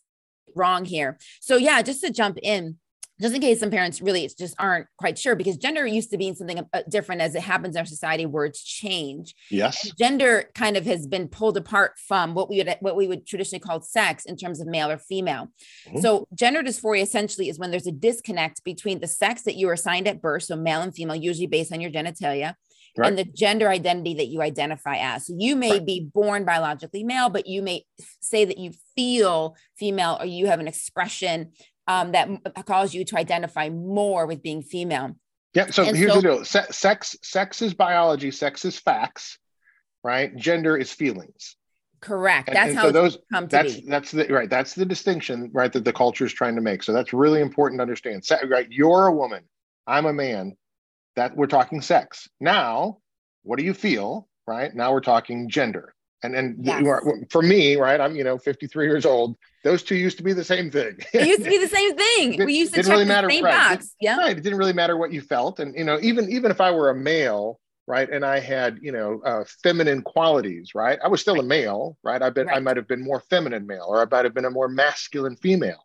wrong 0.55 0.85
here. 0.85 1.19
So 1.41 1.57
yeah, 1.57 1.83
just 1.83 2.01
to 2.03 2.11
jump 2.11 2.39
in, 2.43 2.77
just 3.21 3.35
in 3.35 3.41
case 3.41 3.61
some 3.61 3.71
parents 3.71 4.01
really 4.01 4.29
just 4.39 4.55
aren't 4.59 4.87
quite 4.97 5.19
sure 5.19 5.35
because 5.35 5.57
gender 5.57 5.87
used 5.87 6.11
to 6.11 6.19
be 6.19 6.33
something 6.35 6.61
uh, 6.73 6.83
different 6.89 7.21
as 7.21 7.35
it 7.35 7.43
happens 7.43 7.75
in 7.75 7.81
our 7.81 7.87
society 7.87 8.27
words 8.27 8.63
change 8.63 9.35
yes 9.51 9.85
and 9.85 9.97
gender 9.99 10.51
kind 10.55 10.77
of 10.77 10.85
has 10.87 11.07
been 11.07 11.29
pulled 11.29 11.57
apart 11.57 11.93
from 12.07 12.35
what 12.35 12.49
we 12.49 12.59
would 12.59 12.77
what 12.81 12.97
we 12.97 13.07
would 13.07 13.27
traditionally 13.27 13.61
call 13.61 13.81
sex 13.81 14.25
in 14.25 14.37
terms 14.37 14.61
of 14.61 14.67
male 14.67 14.91
or 14.91 14.99
female 14.99 15.49
mm-hmm. 15.87 16.01
so 16.01 16.27
gender 16.35 16.63
dysphoria 16.63 17.03
essentially 17.03 17.49
is 17.49 17.59
when 17.59 17.71
there's 17.71 17.87
a 17.87 17.93
disconnect 17.93 18.63
between 18.65 19.01
the 19.01 19.07
sex 19.07 19.43
that 19.43 19.57
you 19.57 19.67
were 19.67 19.73
assigned 19.73 20.07
at 20.07 20.23
birth 20.23 20.45
so 20.45 20.57
male 20.57 20.81
and 20.81 20.95
female 20.95 21.17
usually 21.17 21.47
based 21.47 21.73
on 21.73 21.81
your 21.81 21.91
genitalia 21.91 22.55
right. 22.97 23.09
and 23.09 23.19
the 23.19 23.25
gender 23.25 23.69
identity 23.69 24.15
that 24.15 24.27
you 24.27 24.43
identify 24.43 24.97
as. 24.97 25.27
So 25.27 25.35
you 25.39 25.57
may 25.57 25.73
right. 25.73 25.87
be 25.87 26.09
born 26.13 26.45
biologically 26.45 27.05
male, 27.05 27.29
but 27.29 27.47
you 27.47 27.63
may 27.63 27.85
say 28.21 28.45
that 28.45 28.59
you 28.59 28.73
feel 28.95 29.57
female 29.77 30.19
or 30.21 30.27
you 30.27 30.47
have 30.47 30.61
an 30.61 30.69
expression 30.69 31.53
um, 31.87 32.13
that 32.13 32.29
calls 32.67 32.95
you 32.95 33.05
to 33.07 33.17
identify 33.17 33.71
more 33.71 34.27
with 34.27 34.43
being 34.43 34.63
female. 34.63 35.17
Yeah. 35.55 35.71
So 35.71 35.85
and 35.85 35.97
here's 35.97 36.13
so, 36.13 36.21
the 36.21 36.29
deal: 36.29 36.45
Se- 36.45 36.67
sex, 36.71 37.17
sex 37.23 37.63
is 37.63 37.75
biology. 37.75 38.31
Sex 38.31 38.65
is 38.65 38.79
facts, 38.79 39.39
right? 40.05 40.35
Gender 40.37 40.77
is 40.77 40.93
feelings. 40.93 41.57
Correct. 42.01 42.51
That's 42.53 42.71
and, 42.71 42.79
how 42.79 42.85
so 42.85 42.93
those 42.93 43.19
come 43.33 43.49
to 43.49 43.57
that's, 43.57 43.77
be. 43.77 43.89
That's 43.89 44.11
the 44.13 44.27
right. 44.29 44.49
That's 44.49 44.75
the 44.75 44.85
distinction, 44.85 45.51
right? 45.53 45.73
That 45.73 45.85
the 45.85 45.93
culture 45.93 46.27
is 46.27 46.33
trying 46.33 46.55
to 46.57 46.61
make. 46.61 46.83
So 46.83 46.93
that's 46.93 47.13
really 47.13 47.41
important 47.41 47.79
to 47.79 47.83
understand. 47.83 48.25
Right. 48.49 48.67
You're 48.71 49.07
a 49.07 49.13
woman. 49.13 49.45
I'm 49.87 50.07
a 50.07 50.13
man 50.13 50.57
that 51.19 51.37
we're 51.37 51.49
talking 51.49 51.83
sex. 51.83 52.29
Now, 52.41 52.99
what 53.43 53.59
do 53.59 53.65
you 53.65 53.75
feel? 53.75 54.29
Right 54.47 54.73
now, 54.75 54.93
we're 54.93 55.01
talking 55.01 55.51
gender. 55.51 55.95
And 56.23 56.35
and 56.35 56.65
yes. 56.65 56.83
for 57.31 57.43
me, 57.43 57.77
right, 57.77 58.01
I'm 58.01 58.17
you 58.17 58.25
know 58.25 58.39
53 58.39 58.87
years 58.87 59.05
old. 59.05 59.37
Those 59.63 59.83
two 59.83 59.97
used 59.97 60.17
to 60.19 60.23
be 60.23 60.33
the 60.33 60.45
same 60.45 60.71
thing. 60.71 60.97
it 61.13 61.27
used 61.27 61.45
to 61.45 61.51
be 61.51 61.59
the 61.67 61.69
same 61.69 61.97
thing. 61.97 62.45
we 62.45 62.55
used 62.55 62.75
to 62.75 62.83
check 62.83 62.91
really 62.91 63.05
the 63.05 63.09
matter, 63.09 63.31
same 63.31 63.45
right. 63.45 63.71
box. 63.71 63.95
Yeah, 64.01 64.17
right. 64.17 64.37
It 64.37 64.43
didn't 64.43 64.59
really 64.59 64.73
matter 64.73 64.97
what 64.97 65.13
you 65.13 65.21
felt, 65.21 65.61
and 65.61 65.77
you 65.77 65.85
know 65.85 65.99
even 66.01 66.31
even 66.31 66.51
if 66.51 66.61
I 66.61 66.71
were 66.71 66.91
a 66.91 66.95
male, 66.95 67.61
right, 67.87 68.09
and 68.09 68.25
I 68.25 68.41
had 68.41 68.79
you 68.81 68.93
know 68.93 69.21
uh, 69.25 69.45
feminine 69.63 70.03
qualities, 70.03 70.71
right, 70.75 70.99
I 71.05 71.09
was 71.09 71.21
still 71.21 71.35
right. 71.35 71.45
a 71.45 71.47
male, 71.47 71.99
right. 72.03 72.23
I 72.23 72.31
bet 72.31 72.47
right. 72.47 72.57
I 72.57 72.61
might 72.61 72.77
have 72.77 72.89
been 72.89 73.03
more 73.03 73.23
feminine 73.29 73.67
male, 73.67 73.87
or 73.89 74.01
I 74.01 74.07
might 74.11 74.25
have 74.25 74.35
been 74.35 74.45
a 74.45 74.51
more 74.51 74.69
masculine 74.69 75.37
female 75.37 75.85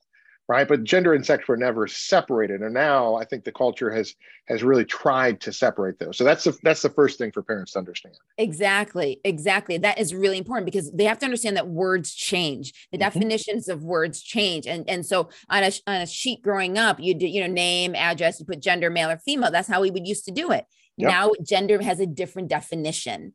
right? 0.53 0.67
But 0.67 0.83
gender 0.83 1.15
and 1.15 1.25
sex 1.25 1.47
were 1.47 1.57
never 1.57 1.87
separated. 1.87 2.61
And 2.61 2.73
now 2.73 3.15
i 3.15 3.25
think 3.25 3.43
the 3.43 3.51
culture 3.51 3.91
has 3.91 4.15
has 4.47 4.61
really 4.61 4.85
tried 4.85 5.41
to 5.41 5.51
separate 5.51 5.97
those. 5.99 6.17
So 6.17 6.23
that's 6.23 6.43
the 6.43 6.55
that's 6.63 6.81
the 6.81 6.89
first 6.89 7.17
thing 7.17 7.31
for 7.31 7.41
parents 7.41 7.73
to 7.73 7.79
understand. 7.79 8.15
Exactly 8.37 9.19
exactly. 9.23 9.77
That 9.79 9.99
is 9.99 10.13
really 10.13 10.37
important 10.37 10.65
because 10.65 10.91
they 10.91 11.05
have 11.05 11.17
to 11.19 11.25
understand 11.25 11.57
that 11.57 11.67
words 11.67 12.13
change. 12.13 12.87
The 12.91 12.97
mm-hmm. 12.97 13.03
definitions 13.03 13.67
of 13.67 13.83
words 13.83 14.21
change. 14.21 14.67
And 14.67 14.87
and 14.87 15.03
so 15.03 15.29
on 15.49 15.63
a 15.63 15.71
on 15.87 16.01
a 16.01 16.05
sheet 16.05 16.43
growing 16.43 16.77
up 16.77 16.99
you 16.99 17.15
do 17.15 17.25
you 17.25 17.41
know 17.41 17.47
name 17.47 17.95
address 17.95 18.39
you 18.39 18.45
put 18.45 18.59
gender 18.59 18.91
male 18.91 19.09
or 19.09 19.17
female. 19.17 19.51
That's 19.51 19.67
how 19.67 19.81
we 19.81 19.89
would 19.89 20.07
used 20.07 20.25
to 20.25 20.31
do 20.31 20.51
it 20.51 20.65
Yep. 20.97 21.09
Now, 21.09 21.31
gender 21.41 21.81
has 21.81 21.99
a 21.99 22.05
different 22.05 22.49
definition. 22.49 23.33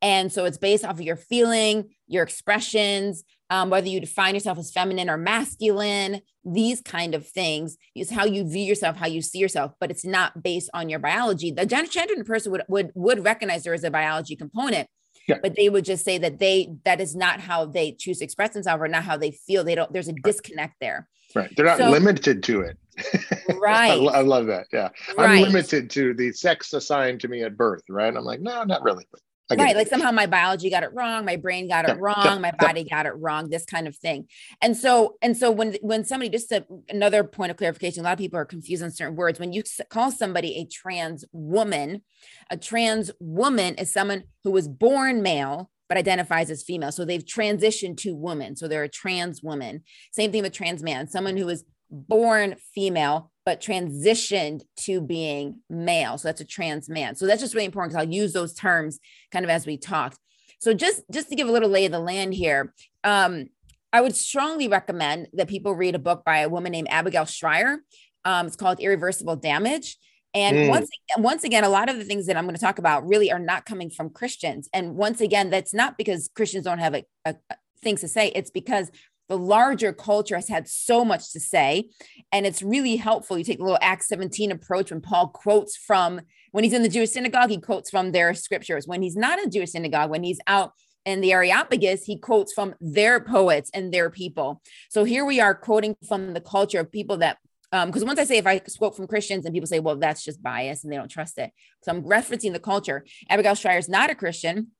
And 0.00 0.32
so 0.32 0.44
it's 0.44 0.58
based 0.58 0.84
off 0.84 0.92
of 0.92 1.02
your 1.02 1.16
feeling, 1.16 1.90
your 2.06 2.22
expressions, 2.22 3.24
um, 3.50 3.68
whether 3.68 3.88
you 3.88 4.00
define 4.00 4.34
yourself 4.34 4.58
as 4.58 4.70
feminine 4.70 5.10
or 5.10 5.16
masculine, 5.16 6.20
these 6.44 6.80
kind 6.80 7.14
of 7.14 7.26
things 7.26 7.76
is 7.96 8.10
how 8.10 8.24
you 8.24 8.48
view 8.48 8.62
yourself, 8.62 8.96
how 8.96 9.08
you 9.08 9.20
see 9.20 9.38
yourself, 9.38 9.72
but 9.80 9.90
it's 9.90 10.04
not 10.04 10.42
based 10.42 10.70
on 10.72 10.88
your 10.88 11.00
biology. 11.00 11.50
The 11.50 11.66
gender 11.66 12.24
person 12.24 12.52
would, 12.52 12.62
would, 12.68 12.92
would 12.94 13.24
recognize 13.24 13.64
there 13.64 13.74
is 13.74 13.82
a 13.82 13.90
biology 13.90 14.36
component, 14.36 14.88
yeah. 15.26 15.38
but 15.42 15.56
they 15.56 15.68
would 15.68 15.84
just 15.84 16.04
say 16.04 16.16
that 16.18 16.38
they 16.38 16.72
that 16.84 17.00
is 17.00 17.16
not 17.16 17.40
how 17.40 17.66
they 17.66 17.92
choose 17.92 18.18
to 18.18 18.24
express 18.24 18.50
themselves 18.50 18.80
or 18.80 18.88
not 18.88 19.04
how 19.04 19.16
they 19.16 19.32
feel. 19.32 19.64
They 19.64 19.74
don't. 19.74 19.92
There's 19.92 20.08
a 20.08 20.12
disconnect 20.12 20.74
there. 20.80 21.08
Right. 21.34 21.50
They're 21.56 21.66
not 21.66 21.78
so, 21.78 21.90
limited 21.90 22.42
to 22.44 22.60
it. 22.60 22.78
Right. 23.60 23.90
I, 23.90 24.18
I, 24.18 24.20
love 24.22 24.46
that. 24.46 24.68
Yeah. 24.72 24.88
Right. 25.18 25.44
I'm 25.44 25.52
limited 25.52 25.90
to 25.90 26.14
the 26.14 26.32
sex 26.32 26.72
assigned 26.72 27.20
to 27.20 27.28
me 27.28 27.42
at 27.42 27.58
birth. 27.58 27.82
Right. 27.90 28.14
I'm 28.16 28.24
like, 28.24 28.40
no, 28.40 28.64
not 28.64 28.82
really. 28.82 29.04
Right 29.12 29.20
like 29.58 29.88
somehow 29.88 30.12
my 30.12 30.26
biology 30.26 30.70
got 30.70 30.82
it 30.82 30.90
wrong 30.94 31.24
my 31.24 31.36
brain 31.36 31.68
got 31.68 31.84
it 31.84 31.96
yeah, 31.96 31.96
wrong 31.98 32.24
yeah, 32.24 32.38
my 32.38 32.52
body 32.52 32.82
yeah. 32.82 32.96
got 32.96 33.06
it 33.06 33.12
wrong 33.16 33.48
this 33.48 33.64
kind 33.64 33.88
of 33.88 33.96
thing 33.96 34.28
and 34.62 34.76
so 34.76 35.16
and 35.22 35.36
so 35.36 35.50
when 35.50 35.76
when 35.82 36.04
somebody 36.04 36.30
just 36.30 36.52
a, 36.52 36.64
another 36.88 37.24
point 37.24 37.50
of 37.50 37.56
clarification 37.56 38.00
a 38.00 38.04
lot 38.04 38.12
of 38.12 38.18
people 38.18 38.38
are 38.38 38.44
confused 38.44 38.82
on 38.82 38.90
certain 38.90 39.16
words 39.16 39.40
when 39.40 39.52
you 39.52 39.62
call 39.88 40.10
somebody 40.10 40.56
a 40.56 40.64
trans 40.66 41.24
woman 41.32 42.02
a 42.50 42.56
trans 42.56 43.10
woman 43.18 43.74
is 43.76 43.92
someone 43.92 44.24
who 44.44 44.50
was 44.50 44.68
born 44.68 45.22
male 45.22 45.70
but 45.88 45.98
identifies 45.98 46.50
as 46.50 46.62
female 46.62 46.92
so 46.92 47.04
they've 47.04 47.24
transitioned 47.24 47.96
to 47.96 48.14
woman 48.14 48.54
so 48.54 48.68
they're 48.68 48.84
a 48.84 48.88
trans 48.88 49.42
woman 49.42 49.82
same 50.12 50.30
thing 50.30 50.42
with 50.42 50.52
trans 50.52 50.82
man 50.82 51.08
someone 51.08 51.36
who 51.36 51.48
is 51.48 51.64
born 51.90 52.56
female 52.74 53.30
but 53.46 53.60
transitioned 53.60 54.62
to 54.76 55.00
being 55.00 55.60
male. 55.68 56.18
So 56.18 56.28
that's 56.28 56.40
a 56.40 56.44
trans 56.44 56.88
man. 56.88 57.16
So 57.16 57.26
that's 57.26 57.40
just 57.40 57.54
really 57.54 57.64
important 57.64 57.92
because 57.92 58.06
I'll 58.06 58.12
use 58.12 58.32
those 58.32 58.54
terms 58.54 59.00
kind 59.32 59.44
of 59.44 59.50
as 59.50 59.66
we 59.66 59.76
talked. 59.76 60.18
So 60.60 60.74
just 60.74 61.02
just 61.10 61.30
to 61.30 61.34
give 61.34 61.48
a 61.48 61.52
little 61.52 61.70
lay 61.70 61.86
of 61.86 61.92
the 61.92 61.98
land 61.98 62.34
here, 62.34 62.74
um, 63.02 63.46
I 63.92 64.02
would 64.02 64.14
strongly 64.14 64.68
recommend 64.68 65.28
that 65.32 65.48
people 65.48 65.74
read 65.74 65.94
a 65.94 65.98
book 65.98 66.22
by 66.24 66.38
a 66.38 66.48
woman 66.48 66.70
named 66.70 66.88
Abigail 66.90 67.24
Shrier. 67.24 67.78
Um, 68.24 68.46
it's 68.46 68.56
called 68.56 68.78
Irreversible 68.78 69.36
Damage. 69.36 69.96
And 70.32 70.56
mm. 70.56 70.68
once 70.68 70.88
once 71.16 71.44
again, 71.44 71.64
a 71.64 71.68
lot 71.68 71.88
of 71.88 71.96
the 71.96 72.04
things 72.04 72.26
that 72.26 72.36
I'm 72.36 72.44
going 72.44 72.54
to 72.54 72.60
talk 72.60 72.78
about 72.78 73.06
really 73.06 73.32
are 73.32 73.38
not 73.38 73.64
coming 73.64 73.90
from 73.90 74.10
Christians. 74.10 74.68
And 74.72 74.94
once 74.94 75.20
again, 75.20 75.50
that's 75.50 75.74
not 75.74 75.98
because 75.98 76.30
Christians 76.36 76.64
don't 76.64 76.78
have 76.78 76.94
a, 76.94 77.04
a, 77.24 77.34
a 77.50 77.56
things 77.82 78.02
to 78.02 78.08
say. 78.08 78.28
It's 78.34 78.50
because 78.50 78.90
the 79.30 79.38
larger 79.38 79.92
culture 79.92 80.34
has 80.34 80.48
had 80.48 80.68
so 80.68 81.04
much 81.04 81.32
to 81.32 81.40
say. 81.40 81.88
And 82.32 82.44
it's 82.44 82.62
really 82.62 82.96
helpful. 82.96 83.38
You 83.38 83.44
take 83.44 83.58
the 83.58 83.64
little 83.64 83.78
Acts 83.80 84.08
17 84.08 84.50
approach 84.50 84.90
when 84.90 85.00
Paul 85.00 85.28
quotes 85.28 85.76
from, 85.76 86.20
when 86.50 86.64
he's 86.64 86.72
in 86.72 86.82
the 86.82 86.88
Jewish 86.88 87.10
synagogue, 87.10 87.48
he 87.48 87.58
quotes 87.58 87.90
from 87.90 88.10
their 88.10 88.34
scriptures. 88.34 88.88
When 88.88 89.02
he's 89.02 89.16
not 89.16 89.38
in 89.38 89.44
the 89.44 89.50
Jewish 89.50 89.70
synagogue, 89.70 90.10
when 90.10 90.24
he's 90.24 90.40
out 90.48 90.72
in 91.06 91.20
the 91.20 91.32
Areopagus, 91.32 92.04
he 92.04 92.18
quotes 92.18 92.52
from 92.52 92.74
their 92.80 93.20
poets 93.20 93.70
and 93.72 93.94
their 93.94 94.10
people. 94.10 94.60
So 94.90 95.04
here 95.04 95.24
we 95.24 95.40
are 95.40 95.54
quoting 95.54 95.96
from 96.08 96.34
the 96.34 96.40
culture 96.40 96.80
of 96.80 96.90
people 96.90 97.18
that 97.18 97.38
because 97.70 98.02
um, 98.02 98.08
once 98.08 98.18
I 98.18 98.24
say 98.24 98.38
if 98.38 98.48
I 98.48 98.58
quote 98.58 98.96
from 98.96 99.06
Christians 99.06 99.46
and 99.46 99.54
people 99.54 99.68
say, 99.68 99.78
well, 99.78 99.94
that's 99.94 100.24
just 100.24 100.42
bias 100.42 100.82
and 100.82 100.92
they 100.92 100.96
don't 100.96 101.08
trust 101.08 101.38
it. 101.38 101.52
So 101.84 101.92
I'm 101.92 102.02
referencing 102.02 102.52
the 102.52 102.58
culture. 102.58 103.04
Abigail 103.28 103.54
Shrier 103.54 103.78
is 103.78 103.88
not 103.88 104.10
a 104.10 104.16
Christian. 104.16 104.72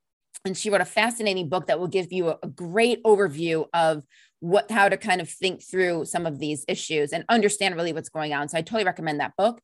And 0.45 0.57
she 0.57 0.71
wrote 0.71 0.80
a 0.80 0.87
fascinating 0.87 1.49
book 1.49 1.66
that 1.66 1.78
will 1.78 1.87
give 1.87 2.12
you 2.12 2.30
a, 2.30 2.38
a 2.42 2.49
great 2.49 3.02
overview 3.04 3.66
of 3.75 4.02
what 4.40 4.70
how 4.70 4.88
to 4.88 4.97
kind 4.97 5.20
of 5.20 5.28
think 5.28 5.62
through 5.62 6.04
some 6.06 6.26
of 6.26 6.38
these 6.38 6.64
issues 6.66 7.12
and 7.12 7.25
understand 7.28 7.76
really 7.76 7.92
what's 7.92 8.09
going 8.09 8.32
on. 8.32 8.49
So 8.49 8.59
I 8.59 8.62
totally 8.62 8.85
recommend 8.85 9.20
that 9.20 9.37
book. 9.37 9.61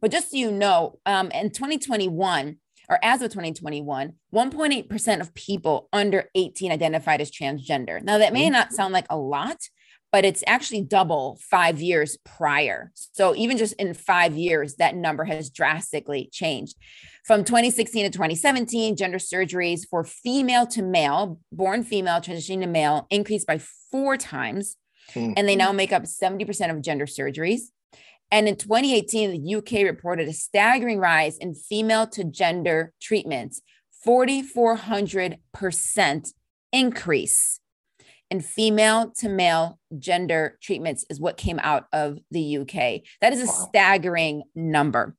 But 0.00 0.10
just 0.10 0.30
so 0.30 0.36
you 0.36 0.50
know, 0.50 0.98
um, 1.06 1.30
in 1.30 1.50
2021, 1.50 2.58
or 2.88 2.98
as 3.02 3.22
of 3.22 3.30
2021, 3.30 4.14
1.8% 4.34 5.20
of 5.20 5.34
people 5.34 5.88
under 5.92 6.30
18 6.34 6.72
identified 6.72 7.20
as 7.20 7.30
transgender. 7.30 8.02
Now, 8.02 8.18
that 8.18 8.32
may 8.32 8.48
not 8.48 8.72
sound 8.72 8.94
like 8.94 9.06
a 9.10 9.16
lot, 9.16 9.58
but 10.10 10.24
it's 10.24 10.42
actually 10.46 10.82
double 10.82 11.38
five 11.50 11.80
years 11.80 12.16
prior. 12.24 12.90
So 12.94 13.36
even 13.36 13.58
just 13.58 13.74
in 13.74 13.92
five 13.92 14.34
years, 14.34 14.76
that 14.76 14.96
number 14.96 15.24
has 15.24 15.50
drastically 15.50 16.30
changed. 16.32 16.76
From 17.28 17.44
2016 17.44 18.04
to 18.04 18.10
2017, 18.10 18.96
gender 18.96 19.18
surgeries 19.18 19.86
for 19.86 20.02
female 20.02 20.66
to 20.68 20.80
male, 20.80 21.38
born 21.52 21.84
female, 21.84 22.22
transitioning 22.22 22.62
to 22.62 22.66
male, 22.66 23.06
increased 23.10 23.46
by 23.46 23.60
four 23.90 24.16
times. 24.16 24.78
Mm-hmm. 25.12 25.34
And 25.36 25.46
they 25.46 25.54
now 25.54 25.70
make 25.70 25.92
up 25.92 26.04
70% 26.04 26.70
of 26.70 26.80
gender 26.80 27.04
surgeries. 27.04 27.64
And 28.30 28.48
in 28.48 28.56
2018, 28.56 29.30
the 29.30 29.56
UK 29.56 29.82
reported 29.84 30.26
a 30.26 30.32
staggering 30.32 31.00
rise 31.00 31.36
in 31.36 31.54
female 31.54 32.06
to 32.06 32.24
gender 32.24 32.94
treatments, 32.98 33.60
4,400% 34.06 36.32
increase 36.72 37.60
in 38.30 38.40
female 38.40 39.12
to 39.18 39.28
male 39.28 39.78
gender 39.98 40.56
treatments 40.62 41.04
is 41.10 41.20
what 41.20 41.36
came 41.36 41.60
out 41.62 41.88
of 41.92 42.20
the 42.30 42.56
UK. 42.56 43.02
That 43.20 43.34
is 43.34 43.42
a 43.42 43.46
wow. 43.46 43.66
staggering 43.68 44.44
number. 44.54 45.14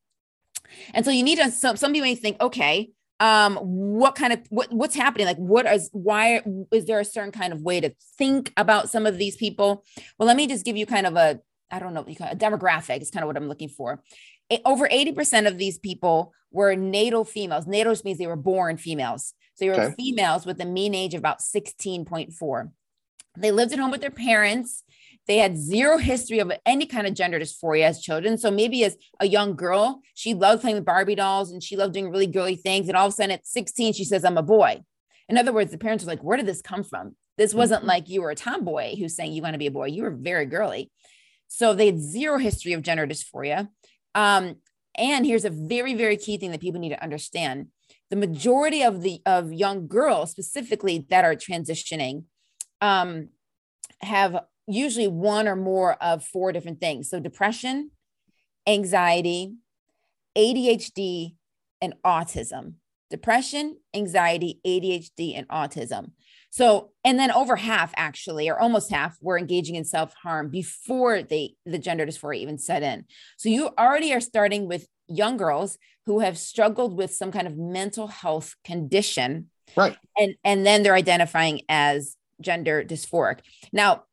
And 0.94 1.06
so 1.06 1.12
you 1.12 1.24
need 1.24 1.38
to, 1.40 1.52
some, 1.52 1.78
some 1.78 1.94
people 1.94 2.08
may 2.08 2.16
think, 2.16 2.40
okay, 2.42 2.90
um, 3.20 3.58
what 3.58 4.16
kind 4.16 4.34
of, 4.34 4.40
what, 4.50 4.72
what's 4.72 4.96
happening? 4.96 5.28
Like, 5.28 5.38
what 5.38 5.66
is, 5.66 5.90
why 5.92 6.42
is 6.72 6.86
there 6.86 7.00
a 7.00 7.06
certain 7.06 7.32
kind 7.32 7.52
of 7.52 7.62
way 7.62 7.82
to 7.82 7.94
think 8.18 8.54
about 8.56 8.90
some 8.90 9.06
of 9.06 9.18
these 9.18 9.36
people? 9.36 9.84
Well, 10.18 10.28
let 10.28 10.38
me 10.38 10.48
just 10.48 10.66
give 10.66 10.78
you 10.78 10.86
kind 10.86 11.06
of 11.06 11.16
a, 11.16 11.40
I 11.72 11.80
don't 11.80 11.94
know, 11.94 12.02
a 12.02 12.36
demographic 12.36 13.02
is 13.02 13.12
kind 13.12 13.24
of 13.24 13.28
what 13.28 13.38
I'm 13.38 13.48
looking 13.48 13.70
for. 13.70 14.02
Over 14.66 14.88
80% 14.88 15.48
of 15.48 15.58
these 15.58 15.78
people 15.78 16.34
were 16.52 16.76
natal 16.76 17.26
females. 17.26 17.68
Natal 17.68 17.96
means 18.04 18.18
they 18.18 18.28
were 18.28 18.36
born 18.36 18.78
females. 18.78 19.34
So 19.56 19.66
you 19.66 19.72
were 19.72 19.82
okay. 19.82 19.96
females 19.98 20.46
with 20.46 20.60
a 20.62 20.66
mean 20.66 20.96
age 20.96 21.14
of 21.14 21.20
about 21.20 21.40
16.4. 21.40 22.72
They 23.38 23.52
lived 23.52 23.74
at 23.74 23.80
home 23.80 23.92
with 23.92 24.02
their 24.02 24.10
parents. 24.10 24.84
They 25.30 25.38
had 25.38 25.60
zero 25.60 26.00
history 26.00 26.40
of 26.40 26.52
any 26.66 26.88
kind 26.88 27.06
of 27.06 27.14
gender 27.14 27.40
dysphoria 27.40 27.84
as 27.84 28.02
children. 28.02 28.40
So 28.40 28.50
maybe 28.50 28.84
as 28.84 28.98
a 29.20 29.28
young 29.28 29.56
girl, 29.56 30.02
she 30.16 30.34
loved 30.34 30.62
playing 30.62 30.78
with 30.78 30.86
Barbie 30.86 31.14
dolls 31.14 31.52
and 31.52 31.62
she 31.62 31.78
loved 31.78 31.94
doing 31.94 32.10
really 32.10 32.26
girly 32.26 32.56
things. 32.56 32.88
And 32.88 32.98
all 32.98 33.06
of 33.06 33.14
a 33.14 33.16
sudden 33.16 33.32
at 33.32 33.46
16, 33.46 33.94
she 33.94 34.04
says, 34.04 34.26
I'm 34.26 34.40
a 34.40 34.44
boy. 34.44 34.82
In 35.30 35.38
other 35.38 35.54
words, 35.54 35.70
the 35.70 35.78
parents 35.78 36.04
were 36.04 36.12
like, 36.12 36.24
Where 36.24 36.36
did 36.36 36.48
this 36.48 36.64
come 36.64 36.84
from? 36.84 37.16
This 37.38 37.54
wasn't 37.54 37.82
mm-hmm. 37.82 37.90
like 37.90 38.10
you 38.10 38.24
were 38.24 38.32
a 38.32 38.36
tomboy 38.36 38.96
who's 38.96 39.16
saying 39.16 39.32
you 39.32 39.44
want 39.44 39.54
to 39.54 39.60
be 39.60 39.68
a 39.68 39.72
boy. 39.72 39.86
You 39.86 40.02
were 40.02 40.12
very 40.12 40.48
girly. 40.48 40.92
So 41.48 41.76
they 41.76 41.86
had 41.86 42.00
zero 42.00 42.40
history 42.40 42.74
of 42.74 42.82
gender 42.82 43.06
dysphoria. 43.06 43.70
Um, 44.16 44.56
and 44.96 45.28
here's 45.28 45.46
a 45.46 45.52
very, 45.52 45.94
very 45.94 46.18
key 46.18 46.38
thing 46.38 46.50
that 46.52 46.60
people 46.60 46.82
need 46.82 46.90
to 46.90 47.04
understand. 47.04 47.68
The 48.10 48.16
majority 48.16 48.82
of 48.82 49.04
the 49.04 49.22
of 49.28 49.54
young 49.54 49.88
girls 49.88 50.32
specifically 50.32 51.06
that 51.12 51.24
are 51.24 51.36
transitioning 51.36 52.24
um, 52.82 53.30
have 54.02 54.40
usually 54.70 55.08
one 55.08 55.48
or 55.48 55.56
more 55.56 55.94
of 56.02 56.24
four 56.24 56.52
different 56.52 56.80
things. 56.80 57.10
So 57.10 57.20
depression, 57.20 57.92
anxiety, 58.68 59.56
ADHD, 60.38 61.36
and 61.82 61.96
autism. 62.06 62.74
Depression, 63.10 63.78
anxiety, 63.96 64.60
ADHD, 64.66 65.34
and 65.36 65.48
autism. 65.48 66.12
So, 66.52 66.92
and 67.04 67.18
then 67.18 67.32
over 67.32 67.56
half 67.56 67.92
actually, 67.96 68.50
or 68.50 68.60
almost 68.60 68.92
half, 68.92 69.18
were 69.22 69.38
engaging 69.38 69.76
in 69.76 69.86
self 69.86 70.14
harm 70.22 70.50
before 70.50 71.24
they 71.24 71.56
the 71.66 71.80
gender 71.80 72.06
dysphoria 72.06 72.40
even 72.40 72.58
set 72.58 72.84
in. 72.84 73.06
So 73.38 73.50
you 73.50 73.70
already 73.80 74.14
are 74.14 74.22
starting 74.22 74.68
with 74.68 74.88
young 75.08 75.38
girls 75.38 75.78
who 76.06 76.20
have 76.20 76.38
struggled 76.38 76.96
with 76.96 77.14
some 77.14 77.32
kind 77.32 77.48
of 77.48 77.58
mental 77.58 78.08
health 78.08 78.56
condition, 78.64 79.50
right? 79.76 79.98
And 80.18 80.36
and 80.44 80.66
then 80.66 80.84
they're 80.84 80.96
identifying 80.96 81.62
as 81.70 82.16
gender 82.42 82.84
dysphoric. 82.84 83.40
Now, 83.74 84.04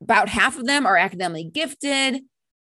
about 0.00 0.28
half 0.28 0.58
of 0.58 0.66
them 0.66 0.86
are 0.86 0.96
academically 0.96 1.44
gifted, 1.44 2.22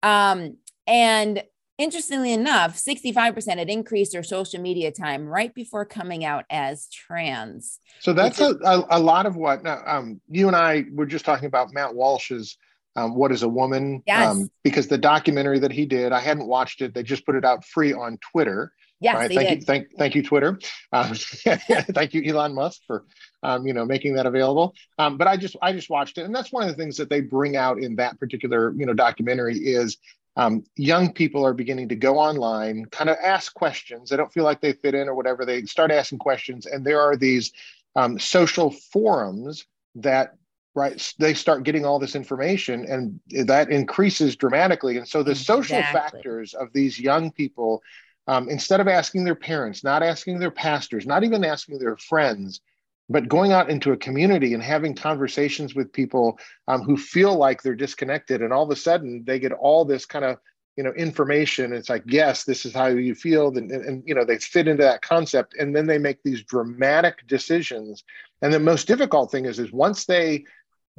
um, 0.02 0.56
and 0.86 1.42
interestingly 1.78 2.32
enough, 2.32 2.76
65% 2.76 3.58
had 3.58 3.68
increased 3.68 4.12
their 4.12 4.22
social 4.22 4.60
media 4.60 4.92
time 4.92 5.26
right 5.26 5.52
before 5.54 5.84
coming 5.84 6.24
out 6.24 6.44
as 6.50 6.88
trans. 6.88 7.80
So 8.00 8.12
that's 8.12 8.40
a, 8.40 8.54
a, 8.64 8.86
a, 8.90 9.00
lot 9.00 9.26
of 9.26 9.36
what 9.36 9.64
now, 9.64 9.82
um, 9.86 10.20
you 10.30 10.46
and 10.46 10.56
I 10.56 10.84
were 10.92 11.06
just 11.06 11.24
talking 11.24 11.46
about 11.46 11.72
Matt 11.72 11.94
Walsh's 11.94 12.56
um, 12.96 13.16
What 13.16 13.32
is 13.32 13.42
a 13.42 13.48
Woman? 13.48 14.02
Yes. 14.06 14.28
Um, 14.28 14.50
because 14.62 14.86
the 14.86 14.98
documentary 14.98 15.58
that 15.58 15.72
he 15.72 15.84
did, 15.84 16.12
I 16.12 16.20
hadn't 16.20 16.46
watched 16.46 16.80
it. 16.80 16.94
They 16.94 17.02
just 17.02 17.26
put 17.26 17.34
it 17.34 17.44
out 17.44 17.64
free 17.64 17.92
on 17.92 18.18
Twitter. 18.18 18.72
Yes, 19.00 19.16
right? 19.16 19.30
thank 19.30 19.48
did. 19.48 19.58
you, 19.60 19.64
thank, 19.64 19.96
thank 19.98 20.14
you, 20.14 20.22
Twitter. 20.22 20.58
Um, 20.92 21.14
thank 21.14 22.14
you, 22.14 22.22
Elon 22.24 22.54
Musk, 22.54 22.80
for 22.86 23.04
um, 23.42 23.66
you 23.66 23.74
know 23.74 23.84
making 23.84 24.14
that 24.14 24.26
available. 24.26 24.74
Um, 24.98 25.18
but 25.18 25.26
I 25.26 25.36
just 25.36 25.56
I 25.60 25.72
just 25.72 25.90
watched 25.90 26.18
it, 26.18 26.22
and 26.22 26.34
that's 26.34 26.52
one 26.52 26.62
of 26.62 26.68
the 26.68 26.76
things 26.76 26.96
that 26.96 27.10
they 27.10 27.20
bring 27.20 27.56
out 27.56 27.78
in 27.78 27.96
that 27.96 28.18
particular 28.18 28.72
you 28.72 28.86
know 28.86 28.94
documentary 28.94 29.58
is 29.58 29.98
um, 30.36 30.64
young 30.76 31.12
people 31.12 31.44
are 31.44 31.54
beginning 31.54 31.88
to 31.90 31.96
go 31.96 32.18
online, 32.18 32.86
kind 32.86 33.10
of 33.10 33.16
ask 33.22 33.54
questions. 33.54 34.10
They 34.10 34.16
don't 34.16 34.32
feel 34.32 34.44
like 34.44 34.60
they 34.60 34.72
fit 34.72 34.94
in 34.94 35.08
or 35.08 35.14
whatever. 35.14 35.44
They 35.44 35.64
start 35.64 35.90
asking 35.90 36.18
questions, 36.18 36.66
and 36.66 36.84
there 36.84 37.00
are 37.00 37.16
these 37.16 37.52
um, 37.96 38.18
social 38.18 38.70
forums 38.70 39.66
that 39.96 40.34
right 40.74 41.14
they 41.18 41.34
start 41.34 41.62
getting 41.62 41.84
all 41.84 42.00
this 42.00 42.16
information 42.16 42.84
and 42.86 43.46
that 43.46 43.70
increases 43.70 44.34
dramatically 44.34 44.96
and 44.96 45.06
so 45.06 45.22
the 45.22 45.32
social 45.32 45.80
factors 45.82 46.52
of 46.52 46.72
these 46.72 46.98
young 46.98 47.30
people 47.30 47.80
um, 48.26 48.48
instead 48.48 48.80
of 48.80 48.88
asking 48.88 49.24
their 49.24 49.34
parents 49.34 49.84
not 49.84 50.02
asking 50.02 50.38
their 50.38 50.50
pastors 50.50 51.06
not 51.06 51.24
even 51.24 51.44
asking 51.44 51.78
their 51.78 51.96
friends 51.96 52.60
but 53.08 53.28
going 53.28 53.52
out 53.52 53.68
into 53.68 53.92
a 53.92 53.96
community 53.96 54.54
and 54.54 54.62
having 54.62 54.94
conversations 54.94 55.74
with 55.74 55.92
people 55.92 56.38
um, 56.68 56.82
who 56.82 56.96
feel 56.96 57.36
like 57.36 57.62
they're 57.62 57.74
disconnected. 57.74 58.40
And 58.40 58.52
all 58.52 58.64
of 58.64 58.70
a 58.70 58.76
sudden 58.76 59.24
they 59.26 59.38
get 59.38 59.52
all 59.52 59.84
this 59.84 60.06
kind 60.06 60.24
of 60.24 60.38
you 60.76 60.82
know 60.82 60.92
information. 60.92 61.72
It's 61.72 61.90
like 61.90 62.02
yes 62.06 62.44
this 62.44 62.64
is 62.64 62.74
how 62.74 62.86
you 62.86 63.14
feel. 63.14 63.48
And, 63.48 63.70
and, 63.70 63.84
and, 63.84 64.02
you 64.06 64.14
know 64.14 64.24
they 64.24 64.38
fit 64.38 64.68
into 64.68 64.82
that 64.82 65.02
concept. 65.02 65.54
And 65.58 65.76
then 65.76 65.86
they 65.86 65.98
make 65.98 66.22
these 66.22 66.42
dramatic 66.44 67.26
decisions. 67.26 68.04
And 68.42 68.52
the 68.52 68.60
most 68.60 68.88
difficult 68.88 69.30
thing 69.30 69.44
is 69.44 69.58
is 69.58 69.72
once 69.72 70.06
they 70.06 70.44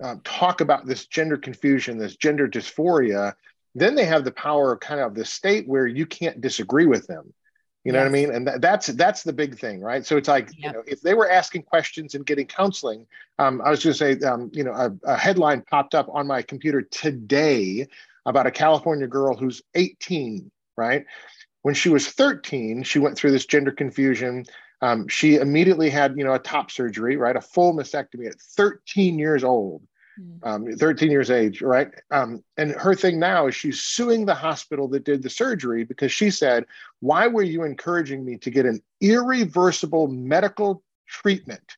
uh, 0.03 0.15
talk 0.24 0.62
about 0.62 0.86
this 0.86 1.08
gender 1.08 1.38
confusion 1.38 1.98
this 1.98 2.17
gender 2.17 2.48
dysphoria 2.50 3.34
then 3.75 3.96
they 3.96 4.05
have 4.05 4.24
the 4.24 4.32
power 4.32 4.72
of 4.72 4.79
kind 4.79 5.01
of 5.01 5.13
the 5.13 5.25
state 5.25 5.67
where 5.67 5.86
you 5.86 6.05
can't 6.05 6.41
disagree 6.41 6.86
with 6.86 7.05
them 7.08 7.34
you 7.86 7.91
know 7.91 8.00
yes. 8.00 8.12
what 8.12 8.17
I 8.17 8.22
mean? 8.22 8.32
And 8.34 8.48
that, 8.48 8.62
that's 8.62 8.88
that's 8.88 9.22
the 9.22 9.32
big 9.32 9.60
thing, 9.60 9.79
right? 9.79 10.03
So 10.03 10.17
it's 10.17 10.27
like 10.27 10.50
you 10.58 10.72
know, 10.72 10.82
if 10.88 11.01
they 11.01 11.13
were 11.13 11.29
asking 11.29 11.63
questions 11.63 12.15
and 12.15 12.25
getting 12.25 12.48
counseling, 12.48 13.05
um, 13.38 13.62
I 13.63 13.70
was 13.70 13.84
going 13.84 13.94
to 13.94 13.98
say, 13.98 14.27
um, 14.27 14.50
you 14.53 14.63
know, 14.63 14.72
a, 14.72 14.91
a, 15.03 15.15
headline 15.15 15.62
popped 15.62 15.94
up 15.94 16.10
on 16.12 16.25
my 16.25 16.41
computer 16.41 16.82
today 16.82 17.86
about 18.25 18.48
a 18.48 18.51
California 18.51 19.05
girl 19.05 19.38
who's 19.38 19.62
18, 19.75 20.50
right? 20.75 21.05
When 21.62 21.75
she 21.75 21.89
was 21.89 22.08
13, 22.08 22.82
she 22.82 22.98
went 22.98 23.17
through 23.17 23.32
this 23.32 23.46
gender 23.46 23.72
confusion. 23.72 24.46
Um, 24.82 25.08
she 25.08 25.36
immediately 25.36 25.91
had, 25.91 26.17
you 26.17 26.24
know, 26.24 26.34
a 26.34 26.39
top 26.39 26.72
surgery, 26.72 27.17
right? 27.17 27.36
A 27.36 27.41
full 27.41 27.75
mastectomy 27.75 28.27
at 28.27 28.39
13 28.39 29.20
years 29.20 29.44
old. 29.44 29.84
Hmm. 30.17 30.48
um, 30.48 30.72
13 30.77 31.12
years 31.12 31.29
age, 31.29 31.62
right? 31.62 31.89
Um, 32.12 32.43
and 32.57 32.72
her 32.72 32.95
thing 32.95 33.19
now 33.19 33.48
is 33.48 33.55
she's 33.55 33.81
suing 33.81 34.25
the 34.25 34.36
hospital 34.36 34.88
that 34.89 35.03
did 35.03 35.22
the 35.22 35.29
surgery 35.29 35.84
because 35.84 36.12
she 36.12 36.29
said, 36.29 36.65
Why 37.01 37.27
were 37.27 37.43
you 37.43 37.63
encouraging 37.63 38.24
me 38.24 38.38
to 38.38 38.50
get 38.50 38.65
an 38.65 38.81
irreversible 39.01 40.07
medical 40.07 40.84
treatment 41.07 41.75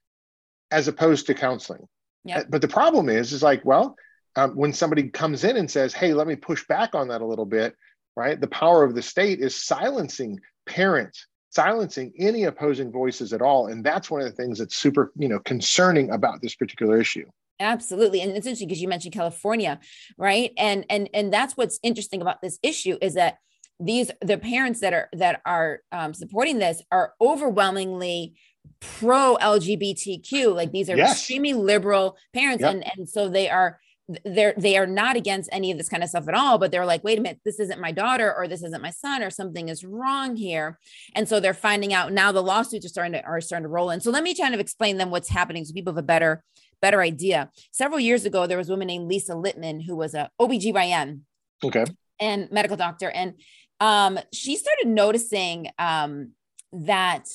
as 0.72 0.88
opposed 0.88 1.26
to 1.28 1.34
counseling? 1.34 1.88
Yep. 2.26 2.38
Uh, 2.38 2.44
but 2.50 2.62
the 2.62 2.68
problem 2.68 3.10
is, 3.10 3.34
is 3.34 3.42
like, 3.42 3.64
well, 3.66 3.96
um, 4.36 4.52
when 4.52 4.72
somebody 4.72 5.10
comes 5.10 5.44
in 5.44 5.58
and 5.58 5.70
says, 5.70 5.94
Hey, 5.94 6.14
let 6.14 6.28
me 6.28 6.36
push 6.36 6.66
back 6.68 6.94
on 6.94 7.08
that 7.08 7.22
a 7.22 7.26
little 7.26 7.46
bit, 7.46 7.76
right? 8.16 8.40
The 8.40 8.48
power 8.48 8.84
of 8.84 8.94
the 8.94 9.02
state 9.02 9.40
is 9.40 9.56
silencing 9.56 10.40
parents, 10.68 11.26
silencing 11.50 12.14
any 12.20 12.44
opposing 12.44 12.92
voices 12.92 13.34
at 13.34 13.42
all. 13.42 13.68
And 13.68 13.84
that's 13.84 14.12
one 14.12 14.22
of 14.22 14.28
the 14.28 14.36
things 14.36 14.60
that's 14.60 14.76
super, 14.76 15.12
you 15.18 15.28
know, 15.28 15.40
concerning 15.40 16.12
about 16.12 16.42
this 16.42 16.54
particular 16.54 17.00
issue. 17.00 17.26
Absolutely. 17.60 18.22
And 18.22 18.32
it's 18.32 18.46
interesting 18.46 18.68
because 18.68 18.82
you 18.82 18.88
mentioned 18.88 19.14
California, 19.14 19.80
right? 20.18 20.52
And 20.58 20.86
and 20.90 21.10
and 21.14 21.34
that's 21.34 21.58
what's 21.58 21.80
interesting 21.84 22.22
about 22.22 22.42
this 22.42 22.60
issue 22.62 22.98
is 23.02 23.16
that 23.16 23.40
these 23.80 24.12
the 24.22 24.38
parents 24.38 24.80
that 24.82 24.94
are 24.94 25.10
that 25.14 25.42
are 25.46 25.82
um, 25.92 26.14
supporting 26.14 26.60
this 26.60 26.82
are 26.92 27.14
overwhelmingly 27.22 28.36
pro 28.80 29.38
LGBTQ. 29.38 30.56
Like 30.56 30.72
these 30.72 30.90
are 30.90 30.98
yes. 30.98 31.14
extremely 31.14 31.54
liberal 31.54 32.18
parents, 32.34 32.62
yep. 32.62 32.74
and 32.74 32.92
and 32.96 33.10
so 33.10 33.28
they 33.28 33.50
are 33.50 33.80
they're 34.24 34.54
they 34.58 34.78
are 34.78 34.88
not 34.88 35.18
against 35.18 35.50
any 35.52 35.70
of 35.70 35.78
this 35.78 35.90
kind 35.90 36.02
of 36.02 36.08
stuff 36.08 36.30
at 36.30 36.34
all 36.34 36.58
but 36.58 36.72
they're 36.72 36.86
like 36.86 37.04
wait 37.04 37.20
a 37.20 37.22
minute 37.22 37.42
this 37.44 37.60
isn't 37.60 37.82
my 37.82 37.92
daughter 37.92 38.34
or 38.34 38.48
this 38.48 38.64
isn't 38.64 38.82
my 38.82 38.90
son 38.90 39.22
or 39.22 39.30
something 39.30 39.68
is 39.68 39.84
wrong 39.84 40.38
here 40.38 40.80
and 41.14 41.28
so 41.28 41.42
they're 41.42 41.54
finding 41.54 41.94
out 41.94 42.14
now 42.14 42.32
the 42.32 42.42
lawsuits 42.42 42.86
are 42.86 42.90
starting 42.90 43.12
to 43.12 43.22
are 43.26 43.42
starting 43.42 43.66
to 43.66 43.70
roll 43.70 43.90
in 43.90 44.00
so 44.00 44.10
let 44.10 44.24
me 44.24 44.34
kind 44.34 44.54
of 44.54 44.62
explain 44.62 44.98
them 44.98 45.12
what's 45.12 45.28
happening 45.28 45.66
so 45.66 45.74
people 45.74 45.92
have 45.92 45.98
a 45.98 46.04
better 46.04 46.42
better 46.82 47.02
idea 47.02 47.50
several 47.72 48.00
years 48.00 48.26
ago 48.26 48.48
there 48.48 48.58
was 48.58 48.70
a 48.70 48.72
woman 48.72 48.88
named 48.88 49.08
lisa 49.08 49.34
littman 49.34 49.84
who 49.86 49.96
was 49.96 50.14
a 50.14 50.30
obgyn 50.40 51.22
okay 51.64 51.86
and 52.20 52.52
medical 52.52 52.78
doctor 52.78 53.10
and 53.10 53.34
um, 53.80 54.20
she 54.34 54.56
started 54.56 54.88
noticing 54.88 55.70
um, 55.78 56.32
that 56.72 57.28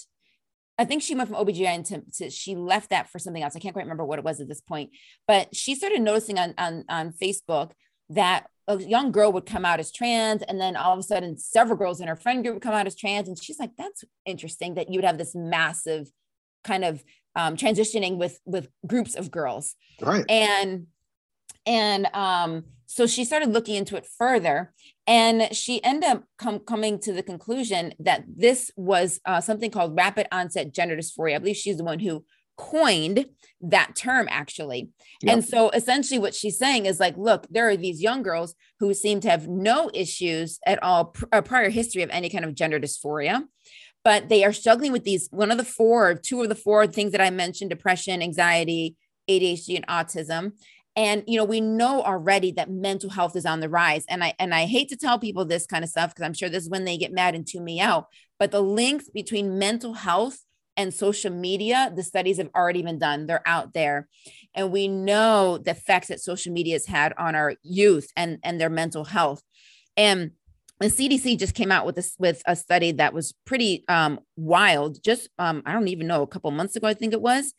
I 0.79 0.85
think 0.85 1.03
she 1.03 1.15
went 1.15 1.29
from 1.29 1.45
OBGYN 1.45 1.87
to, 1.89 2.03
to, 2.19 2.31
she 2.31 2.57
left 2.57 2.91
that 2.91 3.09
for 3.11 3.19
something 3.19 3.43
else. 3.43 3.55
I 3.55 3.61
can't 3.61 3.75
quite 3.75 3.85
remember 3.85 4.05
what 4.05 4.19
it 4.19 4.25
was 4.25 4.41
at 4.41 4.49
this 4.49 4.61
point, 4.61 4.91
but 5.29 5.55
she 5.55 5.75
started 5.75 6.01
noticing 6.01 6.39
on, 6.39 6.55
on, 6.59 6.85
on 6.89 7.13
Facebook 7.13 7.73
that 8.09 8.47
a 8.69 8.79
young 8.79 9.13
girl 9.13 9.33
would 9.33 9.47
come 9.47 9.65
out 9.65 9.81
as 9.81 9.93
trans 9.93 10.43
and 10.43 10.61
then 10.61 10.77
all 10.77 10.93
of 10.93 10.99
a 10.99 11.03
sudden 11.03 11.37
several 11.37 11.77
girls 11.77 12.01
in 12.01 12.09
her 12.09 12.17
friend 12.17 12.43
group 12.43 12.55
would 12.55 12.63
come 12.63 12.75
out 12.75 12.87
as 12.87 12.97
trans. 12.97 13.29
And 13.29 13.41
she's 13.41 13.59
like, 13.59 13.73
that's 13.77 14.05
interesting 14.25 14.75
that 14.75 14.91
you 14.91 14.99
would 14.99 15.05
have 15.05 15.19
this 15.19 15.35
massive 15.35 16.11
kind 16.65 16.85
of 16.85 17.03
um, 17.37 17.57
transitioning 17.57 18.17
with, 18.17 18.39
with 18.45 18.69
groups 18.87 19.15
of 19.15 19.31
girls. 19.31 19.75
Right. 20.01 20.25
And, 20.29 20.87
and 21.67 22.07
um, 22.15 22.65
so 22.87 23.07
she 23.07 23.25
started 23.25 23.51
looking 23.51 23.77
into 23.77 23.97
it 23.97 24.07
further 24.19 24.73
and 25.07 25.55
she 25.55 25.83
ended 25.83 26.11
up 26.11 26.25
com- 26.39 26.61
coming 26.61 26.99
to 27.01 27.13
the 27.13 27.23
conclusion 27.23 27.95
that 27.99 28.25
this 28.29 28.71
was 28.77 29.21
uh, 29.25 29.41
something 29.41 29.71
called 29.71 29.97
rapid 29.97 30.27
onset 30.31 30.73
gender 30.73 30.97
dysphoria. 30.97 31.37
I 31.37 31.39
believe 31.39 31.57
she's 31.57 31.79
the 31.79 31.85
one 31.85 32.01
who 32.01 32.25
coined 32.57 33.27
that 33.63 33.97
term 33.97 34.29
actually. 34.31 34.91
Yep. 35.23 35.33
And 35.33 35.45
so 35.45 35.71
essentially 35.71 36.19
what 36.19 36.35
she's 36.35 36.59
saying 36.59 36.87
is 36.87 37.01
like, 37.01 37.17
look, 37.17 37.47
there 37.51 37.69
are 37.69 37.77
these 37.77 38.03
young 38.03 38.23
girls 38.23 38.55
who 38.79 38.93
seem 38.93 39.21
to 39.21 39.31
have 39.31 39.49
no 39.49 39.91
issues 39.95 40.59
at 40.67 40.83
all, 40.83 41.07
pr- 41.07 41.25
a 41.33 41.43
prior 41.43 41.71
history 41.71 42.03
of 42.03 42.11
any 42.11 42.29
kind 42.29 42.45
of 42.45 42.55
gender 42.55 42.79
dysphoria, 42.79 43.43
but 44.05 44.29
they 44.29 44.45
are 44.45 44.53
struggling 44.53 44.93
with 44.93 45.05
these 45.05 45.29
one 45.31 45.51
of 45.51 45.59
the 45.59 45.65
four, 45.65 46.15
two 46.15 46.43
of 46.43 46.49
the 46.49 46.55
four 46.55 46.87
things 46.87 47.13
that 47.13 47.21
I 47.21 47.31
mentioned 47.31 47.71
depression, 47.71 48.23
anxiety, 48.23 48.97
ADHD, 49.29 49.77
and 49.77 49.87
autism. 49.87 50.53
And 50.95 51.25
you 51.27 51.39
know 51.39 51.45
we 51.45 51.61
know 51.61 52.03
already 52.03 52.53
that 52.53 52.71
mental 52.71 53.11
health 53.11 53.37
is 53.37 53.47
on 53.47 53.61
the 53.61 53.69
rise. 53.69 54.05
And 54.09 54.23
i 54.23 54.35
and 54.39 54.55
i 54.55 54.67
hate 54.67 54.91
to 54.91 54.97
tell 54.97 55.19
people 55.19 55.45
this 55.45 55.67
kind 55.67 55.85
of 55.85 55.91
stuff 55.91 56.11
because 56.11 56.27
i'm 56.27 56.35
sure 56.35 56.51
this 56.51 56.65
is 56.65 56.71
when 56.71 56.85
they 56.85 56.99
get 56.99 57.13
mad 57.13 57.35
and 57.35 57.47
tune 57.47 57.65
me 57.65 57.81
out 57.81 58.09
but 58.39 58.51
the 58.51 58.61
links 58.61 59.09
between 59.09 59.59
mental 59.59 59.95
health 59.95 60.45
and 60.77 60.93
social 60.93 61.31
media 61.31 61.93
the 61.95 62.03
studies 62.03 62.39
have 62.39 62.51
already 62.55 62.83
been 62.83 62.99
done. 62.99 63.27
They're 63.27 63.47
out 63.47 63.73
there. 63.73 64.09
And 64.55 64.71
we 64.71 64.89
know 64.89 65.59
the 65.59 65.73
effects 65.73 66.09
that 66.09 66.21
social 66.21 66.53
media 66.53 66.75
has 66.75 66.87
had 66.87 67.15
on 67.19 67.35
our 67.35 67.55
youth 67.63 68.09
and 68.17 68.39
and 68.43 68.61
their 68.61 68.71
mental 68.71 69.05
health. 69.05 69.43
And 69.97 70.33
the 70.83 70.89
CDC 70.89 71.39
just 71.39 71.55
came 71.55 71.73
out 71.73 71.87
with 71.87 71.97
this 71.97 72.15
with 72.19 72.43
a 72.47 72.57
study 72.57 72.93
that 72.93 73.15
was 73.15 73.33
pretty 73.45 73.85
um, 73.89 74.21
wild. 74.37 75.03
Just 75.03 75.29
um, 75.39 75.63
I 75.65 75.73
don't 75.73 75.89
even 75.89 76.07
know 76.07 76.23
a 76.23 76.27
couple 76.27 76.51
months 76.51 76.77
ago, 76.77 76.89
I 76.89 76.95
think 76.95 77.13
it 77.13 77.23
was, 77.23 77.55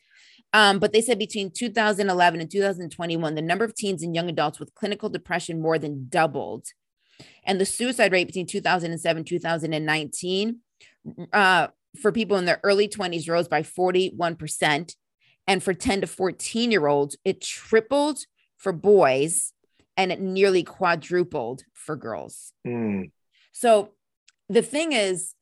um, 0.53 0.79
but 0.79 0.93
they 0.93 1.01
said 1.01 1.17
between 1.17 1.51
2011 1.51 2.39
and 2.39 2.49
2021, 2.51 3.35
the 3.35 3.41
number 3.41 3.65
of 3.65 3.75
teens 3.75 4.03
and 4.03 4.15
young 4.15 4.29
adults 4.29 4.59
with 4.59 4.75
clinical 4.75 5.09
depression 5.09 5.61
more 5.61 5.79
than 5.79 6.07
doubled. 6.09 6.67
And 7.45 7.59
the 7.59 7.65
suicide 7.65 8.11
rate 8.11 8.27
between 8.27 8.45
2007 8.45 9.23
2019 9.23 10.59
uh, 11.31 11.67
for 12.01 12.11
people 12.11 12.37
in 12.37 12.45
their 12.45 12.59
early 12.63 12.87
20s 12.87 13.29
rose 13.29 13.47
by 13.47 13.63
41%. 13.63 14.95
And 15.45 15.61
for 15.61 15.73
10 15.73 16.01
to 16.01 16.07
14 16.07 16.71
year 16.71 16.87
olds, 16.87 17.17
it 17.25 17.41
tripled 17.41 18.19
for 18.57 18.71
boys 18.71 19.53
and 19.97 20.11
it 20.11 20.19
nearly 20.19 20.63
quadrupled 20.63 21.63
for 21.73 21.95
girls. 21.95 22.53
Mm. 22.65 23.11
So 23.51 23.91
the 24.49 24.61
thing 24.61 24.93
is, 24.93 25.35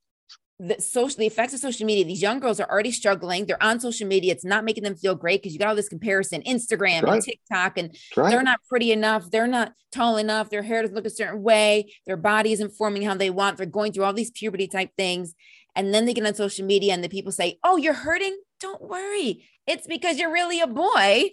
the 0.61 0.79
social 0.79 1.17
the 1.17 1.25
effects 1.25 1.55
of 1.55 1.59
social 1.59 1.87
media 1.87 2.05
these 2.05 2.21
young 2.21 2.39
girls 2.39 2.59
are 2.59 2.69
already 2.69 2.91
struggling. 2.91 3.47
They're 3.47 3.61
on 3.63 3.79
social 3.79 4.07
media. 4.07 4.31
It's 4.31 4.45
not 4.45 4.63
making 4.63 4.83
them 4.83 4.95
feel 4.95 5.15
great 5.15 5.41
because 5.41 5.53
you 5.53 5.59
got 5.59 5.69
all 5.69 5.75
this 5.75 5.89
comparison 5.89 6.43
instagram 6.43 7.01
right. 7.01 7.13
and 7.13 7.23
tiktok 7.23 7.79
and 7.79 7.97
right. 8.15 8.29
they're 8.29 8.43
not 8.43 8.59
pretty 8.69 8.91
enough. 8.91 9.31
They're 9.31 9.47
not 9.47 9.73
tall 9.91 10.17
enough. 10.17 10.51
Their 10.51 10.61
hair 10.61 10.83
doesn't 10.83 10.95
look 10.95 11.07
a 11.07 11.09
certain 11.09 11.41
way. 11.41 11.91
Their 12.05 12.17
body 12.17 12.51
isn't 12.51 12.75
forming 12.75 13.01
how 13.01 13.15
they 13.15 13.31
want. 13.31 13.57
They're 13.57 13.65
going 13.65 13.91
through 13.91 14.03
all 14.03 14.13
these 14.13 14.29
puberty 14.29 14.67
type 14.67 14.91
things. 14.95 15.33
And 15.75 15.93
then 15.93 16.05
they 16.05 16.13
get 16.13 16.27
on 16.27 16.35
social 16.35 16.65
media 16.65 16.93
and 16.93 17.03
the 17.03 17.09
people 17.09 17.31
say 17.31 17.57
oh 17.63 17.77
you're 17.77 17.93
hurting? 17.93 18.39
Don't 18.59 18.83
worry. 18.83 19.47
It's 19.65 19.87
because 19.87 20.19
you're 20.19 20.31
really 20.31 20.61
a 20.61 20.67
boy 20.67 21.31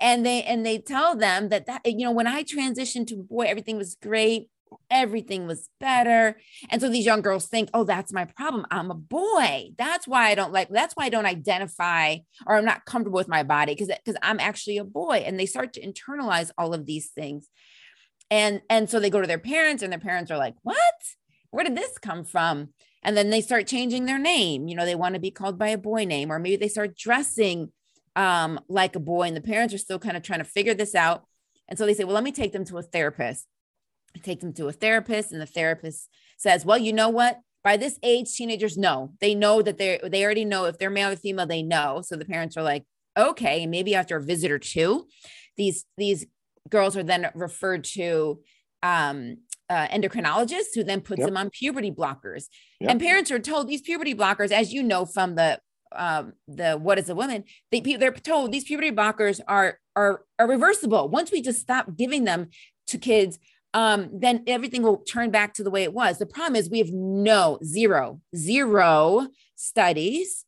and 0.00 0.24
they 0.24 0.42
and 0.42 0.64
they 0.64 0.78
tell 0.78 1.16
them 1.16 1.48
that 1.48 1.66
that 1.66 1.80
you 1.84 2.04
know 2.04 2.12
when 2.12 2.26
i 2.26 2.42
transitioned 2.42 3.06
to 3.06 3.14
a 3.14 3.22
boy 3.22 3.42
everything 3.42 3.76
was 3.76 3.96
great 4.00 4.48
everything 4.90 5.46
was 5.46 5.68
better. 5.80 6.36
And 6.70 6.80
so 6.80 6.88
these 6.88 7.06
young 7.06 7.22
girls 7.22 7.46
think, 7.46 7.70
oh, 7.74 7.84
that's 7.84 8.12
my 8.12 8.24
problem. 8.24 8.66
I'm 8.70 8.90
a 8.90 8.94
boy. 8.94 9.70
That's 9.76 10.06
why 10.06 10.28
I 10.30 10.34
don't 10.34 10.52
like, 10.52 10.68
that's 10.70 10.94
why 10.94 11.04
I 11.04 11.08
don't 11.08 11.26
identify 11.26 12.18
or 12.46 12.56
I'm 12.56 12.64
not 12.64 12.84
comfortable 12.84 13.18
with 13.18 13.28
my 13.28 13.42
body 13.42 13.74
because 13.74 13.88
because 13.88 14.18
I'm 14.22 14.40
actually 14.40 14.78
a 14.78 14.84
boy. 14.84 15.22
And 15.26 15.38
they 15.38 15.46
start 15.46 15.72
to 15.74 15.80
internalize 15.86 16.50
all 16.58 16.74
of 16.74 16.86
these 16.86 17.08
things. 17.08 17.48
And 18.30 18.62
and 18.70 18.88
so 18.88 19.00
they 19.00 19.10
go 19.10 19.20
to 19.20 19.26
their 19.26 19.38
parents 19.38 19.82
and 19.82 19.92
their 19.92 20.00
parents 20.00 20.30
are 20.30 20.38
like, 20.38 20.54
what? 20.62 20.76
Where 21.50 21.64
did 21.64 21.76
this 21.76 21.98
come 21.98 22.24
from? 22.24 22.70
And 23.02 23.16
then 23.16 23.30
they 23.30 23.42
start 23.42 23.66
changing 23.66 24.06
their 24.06 24.18
name. 24.18 24.66
You 24.66 24.74
know, 24.74 24.86
they 24.86 24.94
want 24.94 25.14
to 25.14 25.20
be 25.20 25.30
called 25.30 25.58
by 25.58 25.68
a 25.68 25.78
boy 25.78 26.04
name, 26.04 26.32
or 26.32 26.38
maybe 26.38 26.56
they 26.56 26.68
start 26.68 26.96
dressing 26.96 27.70
um, 28.16 28.60
like 28.68 28.96
a 28.96 29.00
boy, 29.00 29.22
and 29.22 29.36
the 29.36 29.40
parents 29.40 29.74
are 29.74 29.78
still 29.78 29.98
kind 29.98 30.16
of 30.16 30.22
trying 30.22 30.40
to 30.40 30.44
figure 30.44 30.74
this 30.74 30.94
out. 30.94 31.24
And 31.68 31.78
so 31.78 31.86
they 31.86 31.94
say, 31.94 32.04
well, 32.04 32.14
let 32.14 32.24
me 32.24 32.32
take 32.32 32.52
them 32.52 32.64
to 32.66 32.78
a 32.78 32.82
therapist 32.82 33.46
take 34.22 34.40
them 34.40 34.52
to 34.54 34.68
a 34.68 34.72
therapist 34.72 35.32
and 35.32 35.40
the 35.40 35.46
therapist 35.46 36.08
says 36.36 36.64
well 36.64 36.78
you 36.78 36.92
know 36.92 37.08
what 37.08 37.40
by 37.62 37.76
this 37.76 37.98
age 38.02 38.32
teenagers 38.32 38.76
know 38.76 39.12
they 39.20 39.34
know 39.34 39.62
that 39.62 39.78
they 39.78 40.00
they 40.04 40.24
already 40.24 40.44
know 40.44 40.64
if 40.66 40.78
they're 40.78 40.90
male 40.90 41.10
or 41.10 41.16
female 41.16 41.46
they 41.46 41.62
know 41.62 42.02
so 42.04 42.16
the 42.16 42.24
parents 42.24 42.56
are 42.56 42.62
like 42.62 42.84
okay 43.16 43.66
maybe 43.66 43.94
after 43.94 44.16
a 44.16 44.22
visit 44.22 44.50
or 44.50 44.58
two 44.58 45.06
these 45.56 45.84
these 45.96 46.26
girls 46.68 46.96
are 46.96 47.02
then 47.02 47.28
referred 47.34 47.84
to 47.84 48.40
um, 48.82 49.36
uh, 49.70 49.86
endocrinologists 49.88 50.74
who 50.74 50.84
then 50.84 51.00
puts 51.00 51.20
yep. 51.20 51.28
them 51.28 51.36
on 51.36 51.48
puberty 51.50 51.90
blockers 51.90 52.44
yep. 52.80 52.90
and 52.90 53.00
parents 53.00 53.30
are 53.30 53.38
told 53.38 53.66
these 53.66 53.80
puberty 53.80 54.14
blockers 54.14 54.50
as 54.50 54.72
you 54.72 54.82
know 54.82 55.06
from 55.06 55.34
the 55.34 55.58
um, 55.96 56.32
the 56.48 56.74
what 56.74 56.98
is 56.98 57.08
a 57.08 57.14
woman 57.14 57.44
they 57.70 57.80
they're 57.80 58.12
told 58.12 58.52
these 58.52 58.64
puberty 58.64 58.90
blockers 58.90 59.40
are 59.46 59.78
are 59.96 60.22
are 60.38 60.48
reversible 60.48 61.08
once 61.08 61.30
we 61.30 61.40
just 61.42 61.60
stop 61.60 61.96
giving 61.96 62.24
them 62.24 62.48
to 62.86 62.98
kids 62.98 63.38
um, 63.74 64.08
then 64.12 64.44
everything 64.46 64.82
will 64.82 64.98
turn 64.98 65.32
back 65.32 65.54
to 65.54 65.64
the 65.64 65.70
way 65.70 65.82
it 65.82 65.92
was. 65.92 66.18
The 66.18 66.26
problem 66.26 66.54
is 66.54 66.70
we 66.70 66.78
have 66.78 66.92
no 66.92 67.58
zero 67.64 68.20
zero 68.34 69.26
studies 69.56 70.44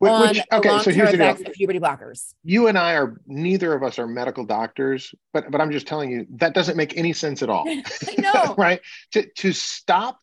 which, 0.00 0.10
on 0.10 0.28
which, 0.28 0.40
okay, 0.50 0.78
so 0.78 0.90
here's 0.90 1.12
effects 1.12 1.42
of 1.42 1.52
puberty 1.52 1.78
blockers. 1.78 2.32
You 2.42 2.68
and 2.68 2.78
I 2.78 2.94
are 2.94 3.20
neither 3.26 3.74
of 3.74 3.82
us 3.82 3.98
are 3.98 4.06
medical 4.06 4.46
doctors, 4.46 5.14
but 5.34 5.50
but 5.50 5.60
I'm 5.60 5.70
just 5.70 5.86
telling 5.86 6.10
you 6.10 6.26
that 6.36 6.54
doesn't 6.54 6.78
make 6.78 6.96
any 6.96 7.12
sense 7.12 7.42
at 7.42 7.50
all. 7.50 7.64
I 7.68 8.14
know, 8.18 8.54
right? 8.56 8.80
To 9.12 9.26
to 9.36 9.52
stop 9.52 10.18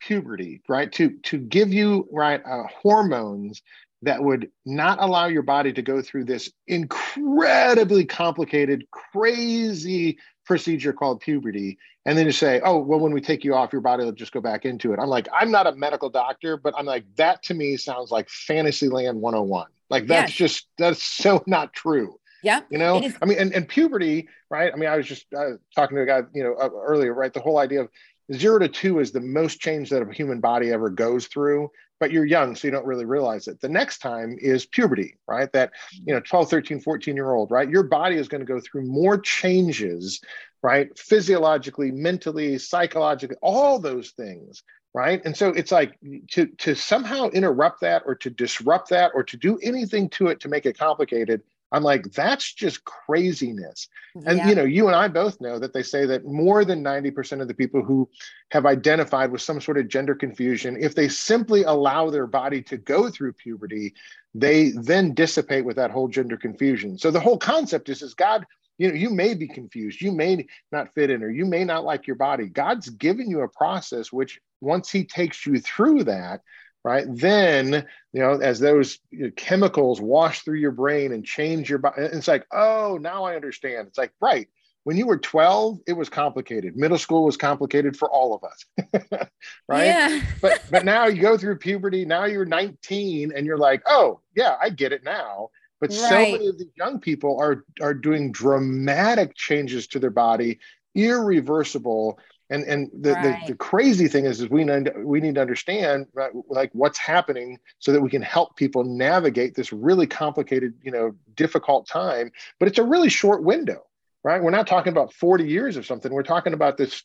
puberty, 0.00 0.62
right? 0.66 0.90
To 0.92 1.10
to 1.24 1.36
give 1.36 1.74
you 1.74 2.08
right 2.10 2.40
uh, 2.42 2.62
hormones 2.80 3.60
that 4.02 4.22
would 4.22 4.50
not 4.64 4.98
allow 5.00 5.26
your 5.26 5.42
body 5.42 5.72
to 5.72 5.82
go 5.82 6.00
through 6.02 6.24
this 6.24 6.50
incredibly 6.66 8.04
complicated, 8.04 8.86
crazy 8.90 10.18
procedure 10.44 10.92
called 10.92 11.20
puberty. 11.20 11.78
And 12.06 12.16
then 12.16 12.24
to 12.24 12.32
say 12.32 12.60
oh 12.64 12.78
well 12.78 13.00
when 13.00 13.12
we 13.12 13.20
take 13.20 13.44
you 13.44 13.54
off 13.54 13.70
your 13.72 13.82
body 13.82 14.02
will 14.02 14.12
just 14.12 14.32
go 14.32 14.40
back 14.40 14.64
into 14.64 14.94
it. 14.94 14.98
I'm 14.98 15.08
like 15.08 15.28
i'm 15.38 15.50
not 15.50 15.66
a 15.66 15.72
medical 15.72 16.08
doctor 16.08 16.56
but 16.56 16.72
i'm 16.78 16.86
like 16.86 17.04
that 17.16 17.42
to 17.44 17.54
me 17.54 17.76
sounds 17.76 18.10
like 18.10 18.30
fantasyland 18.30 19.20
101 19.20 19.66
like 19.90 20.06
that's 20.06 20.30
yes. 20.30 20.50
just 20.50 20.68
that's 20.78 21.02
so 21.02 21.42
not 21.46 21.74
true. 21.74 22.18
Yeah 22.42 22.62
you 22.70 22.78
know? 22.78 22.96
I 23.20 23.26
mean 23.26 23.36
and, 23.38 23.52
and 23.52 23.68
puberty 23.68 24.26
right? 24.48 24.72
I 24.72 24.76
mean 24.78 24.88
i 24.88 24.96
was 24.96 25.06
just 25.06 25.26
uh, 25.36 25.58
talking 25.74 25.96
to 25.96 26.02
a 26.02 26.06
guy 26.06 26.22
you 26.32 26.44
know 26.44 26.54
uh, 26.54 26.70
earlier 26.72 27.12
right? 27.12 27.32
The 27.32 27.40
whole 27.40 27.58
idea 27.58 27.82
of 27.82 27.90
zero 28.32 28.58
to 28.58 28.68
two 28.68 29.00
is 29.00 29.12
the 29.12 29.20
most 29.20 29.60
change 29.60 29.90
that 29.90 30.00
a 30.00 30.10
human 30.10 30.40
body 30.40 30.72
ever 30.72 30.88
goes 30.88 31.26
through 31.26 31.70
but 32.00 32.10
you're 32.10 32.24
young 32.24 32.54
so 32.54 32.66
you 32.66 32.72
don't 32.72 32.86
really 32.86 33.04
realize 33.04 33.48
it 33.48 33.60
the 33.60 33.68
next 33.68 33.98
time 33.98 34.36
is 34.40 34.66
puberty 34.66 35.16
right 35.26 35.52
that 35.52 35.70
you 35.92 36.14
know 36.14 36.20
12 36.20 36.50
13 36.50 36.80
14 36.80 37.14
year 37.14 37.32
old 37.32 37.50
right 37.50 37.70
your 37.70 37.82
body 37.82 38.16
is 38.16 38.28
going 38.28 38.40
to 38.40 38.46
go 38.46 38.60
through 38.60 38.82
more 38.82 39.18
changes 39.18 40.20
right? 40.62 40.96
Physiologically, 40.98 41.90
mentally, 41.90 42.58
psychologically, 42.58 43.36
all 43.42 43.78
those 43.78 44.10
things, 44.10 44.62
right? 44.94 45.24
And 45.24 45.36
so 45.36 45.50
it's 45.50 45.72
like 45.72 45.98
to 46.32 46.46
to 46.46 46.74
somehow 46.74 47.28
interrupt 47.28 47.80
that 47.82 48.02
or 48.06 48.14
to 48.16 48.30
disrupt 48.30 48.90
that 48.90 49.12
or 49.14 49.22
to 49.24 49.36
do 49.36 49.58
anything 49.62 50.08
to 50.10 50.28
it 50.28 50.40
to 50.40 50.48
make 50.48 50.66
it 50.66 50.78
complicated. 50.78 51.42
I'm 51.72 51.82
like, 51.82 52.04
that's 52.12 52.54
just 52.54 52.84
craziness. 52.84 53.88
And 54.14 54.38
Yeah. 54.38 54.48
you 54.48 54.54
know, 54.54 54.64
you 54.64 54.86
and 54.86 54.96
I 54.96 55.08
both 55.08 55.40
know 55.40 55.58
that 55.58 55.72
they 55.72 55.82
say 55.82 56.06
that 56.06 56.24
more 56.24 56.64
than 56.64 56.82
90% 56.82 57.40
of 57.40 57.48
the 57.48 57.54
people 57.54 57.82
who 57.82 58.08
have 58.50 58.66
identified 58.66 59.30
with 59.30 59.42
some 59.42 59.60
sort 59.60 59.78
of 59.78 59.88
gender 59.88 60.14
confusion, 60.14 60.76
if 60.80 60.94
they 60.94 61.08
simply 61.08 61.64
allow 61.64 62.10
their 62.10 62.26
body 62.26 62.62
to 62.62 62.76
go 62.76 63.10
through 63.10 63.34
puberty, 63.34 63.94
they 64.34 64.70
then 64.70 65.14
dissipate 65.14 65.64
with 65.64 65.76
that 65.76 65.90
whole 65.90 66.08
gender 66.08 66.36
confusion. 66.36 66.98
So 66.98 67.10
the 67.10 67.20
whole 67.20 67.38
concept 67.38 67.88
is, 67.88 68.02
is 68.02 68.14
God, 68.14 68.46
you 68.78 68.88
know, 68.88 68.94
you 68.94 69.10
may 69.10 69.34
be 69.34 69.48
confused, 69.48 70.00
you 70.00 70.12
may 70.12 70.46
not 70.72 70.94
fit 70.94 71.10
in, 71.10 71.22
or 71.22 71.30
you 71.30 71.44
may 71.44 71.64
not 71.64 71.84
like 71.84 72.06
your 72.06 72.16
body. 72.16 72.46
God's 72.46 72.88
given 72.88 73.28
you 73.28 73.40
a 73.40 73.48
process 73.48 74.12
which 74.12 74.40
once 74.60 74.90
he 74.90 75.04
takes 75.04 75.44
you 75.46 75.58
through 75.58 76.04
that, 76.04 76.40
right, 76.88 77.06
then 77.08 77.86
you 78.12 78.20
know, 78.20 78.34
as 78.34 78.58
those 78.58 78.98
you 79.10 79.24
know, 79.24 79.30
chemicals 79.36 80.00
wash 80.00 80.42
through 80.42 80.58
your 80.58 80.72
brain 80.72 81.12
and 81.12 81.24
change 81.24 81.68
your 81.68 81.78
body, 81.78 82.02
it's 82.02 82.28
like, 82.28 82.46
oh, 82.52 82.98
now 83.00 83.24
I 83.24 83.36
understand. 83.36 83.88
It's 83.88 83.98
like, 83.98 84.12
right. 84.20 84.48
When 84.84 84.96
you 84.96 85.06
were 85.06 85.18
12, 85.18 85.80
it 85.86 85.92
was 85.92 86.08
complicated. 86.08 86.74
Middle 86.76 86.96
school 86.96 87.24
was 87.24 87.36
complicated 87.36 87.94
for 87.94 88.10
all 88.10 88.34
of 88.34 88.42
us. 88.42 89.28
right 89.68 90.22
but 90.42 90.62
but 90.70 90.84
now 90.84 91.06
you 91.06 91.20
go 91.20 91.36
through 91.36 91.56
puberty 91.56 92.04
now 92.04 92.24
you're 92.24 92.44
19 92.44 93.32
and 93.34 93.46
you're 93.46 93.58
like 93.58 93.82
oh 93.86 94.20
yeah 94.34 94.56
i 94.60 94.70
get 94.70 94.92
it 94.92 95.04
now 95.04 95.48
but 95.80 95.92
so 95.92 96.18
many 96.18 96.46
of 96.48 96.58
these 96.58 96.72
young 96.76 96.98
people 96.98 97.38
are 97.40 97.64
are 97.80 97.94
doing 97.94 98.32
dramatic 98.32 99.34
changes 99.34 99.86
to 99.86 99.98
their 99.98 100.10
body 100.10 100.58
irreversible 100.94 102.18
and 102.50 102.64
and 102.64 102.90
the, 102.92 103.12
Right. 103.14 103.40
the, 103.46 103.52
the 103.52 103.56
crazy 103.58 104.08
thing 104.08 104.24
is 104.24 104.40
is 104.40 104.48
we 104.50 104.64
need 104.64 104.90
we 104.98 105.20
need 105.20 105.34
to 105.36 105.40
understand 105.40 106.06
right, 106.14 106.32
like 106.48 106.70
what's 106.72 106.98
happening 106.98 107.58
so 107.78 107.92
that 107.92 108.00
we 108.00 108.10
can 108.10 108.22
help 108.22 108.56
people 108.56 108.84
navigate 108.84 109.54
this 109.54 109.72
really 109.72 110.06
complicated 110.06 110.74
you 110.82 110.90
know 110.90 111.14
difficult 111.34 111.86
time 111.88 112.30
but 112.58 112.68
it's 112.68 112.78
a 112.78 112.84
really 112.84 113.08
short 113.08 113.42
window 113.42 113.82
right 114.24 114.42
we're 114.42 114.50
not 114.50 114.66
talking 114.66 114.92
about 114.92 115.12
40 115.12 115.46
years 115.46 115.76
of 115.76 115.86
something 115.86 116.12
we're 116.12 116.22
talking 116.22 116.52
about 116.54 116.76
this 116.76 117.02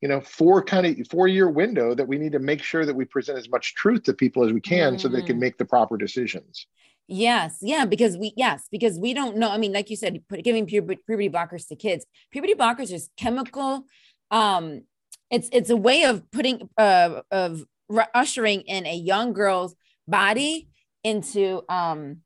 you 0.00 0.08
know 0.08 0.20
four 0.20 0.62
kind 0.62 0.86
of 0.86 1.08
four 1.08 1.28
year 1.28 1.48
window 1.50 1.94
that 1.94 2.06
we 2.08 2.18
need 2.18 2.32
to 2.32 2.38
make 2.38 2.62
sure 2.62 2.84
that 2.86 2.94
we 2.94 3.04
present 3.04 3.38
as 3.38 3.48
much 3.48 3.74
truth 3.74 4.02
to 4.04 4.14
people 4.14 4.44
as 4.44 4.52
we 4.52 4.60
can 4.60 4.98
so 4.98 5.08
they 5.08 5.22
can 5.22 5.36
Mm. 5.36 5.40
make 5.40 5.58
the 5.58 5.64
proper 5.64 5.96
decisions 5.96 6.66
Yes, 7.08 7.58
yeah, 7.62 7.84
because 7.84 8.16
we 8.18 8.32
yes, 8.36 8.66
because 8.68 8.98
we 8.98 9.14
don't 9.14 9.36
know. 9.36 9.48
I 9.48 9.58
mean, 9.58 9.72
like 9.72 9.90
you 9.90 9.96
said, 9.96 10.20
put, 10.28 10.42
giving 10.42 10.66
puberty, 10.66 11.00
puberty 11.06 11.30
blockers 11.30 11.68
to 11.68 11.76
kids. 11.76 12.04
Puberty 12.32 12.54
blockers 12.54 12.92
is 12.92 13.10
chemical. 13.16 13.84
Um, 14.30 14.82
it's 15.30 15.48
it's 15.52 15.70
a 15.70 15.76
way 15.76 16.04
of 16.04 16.30
putting 16.30 16.68
uh 16.78 17.22
of 17.30 17.64
ushering 18.14 18.62
in 18.62 18.86
a 18.86 18.94
young 18.94 19.32
girl's 19.32 19.74
body 20.06 20.68
into 21.04 21.62
um 21.68 22.18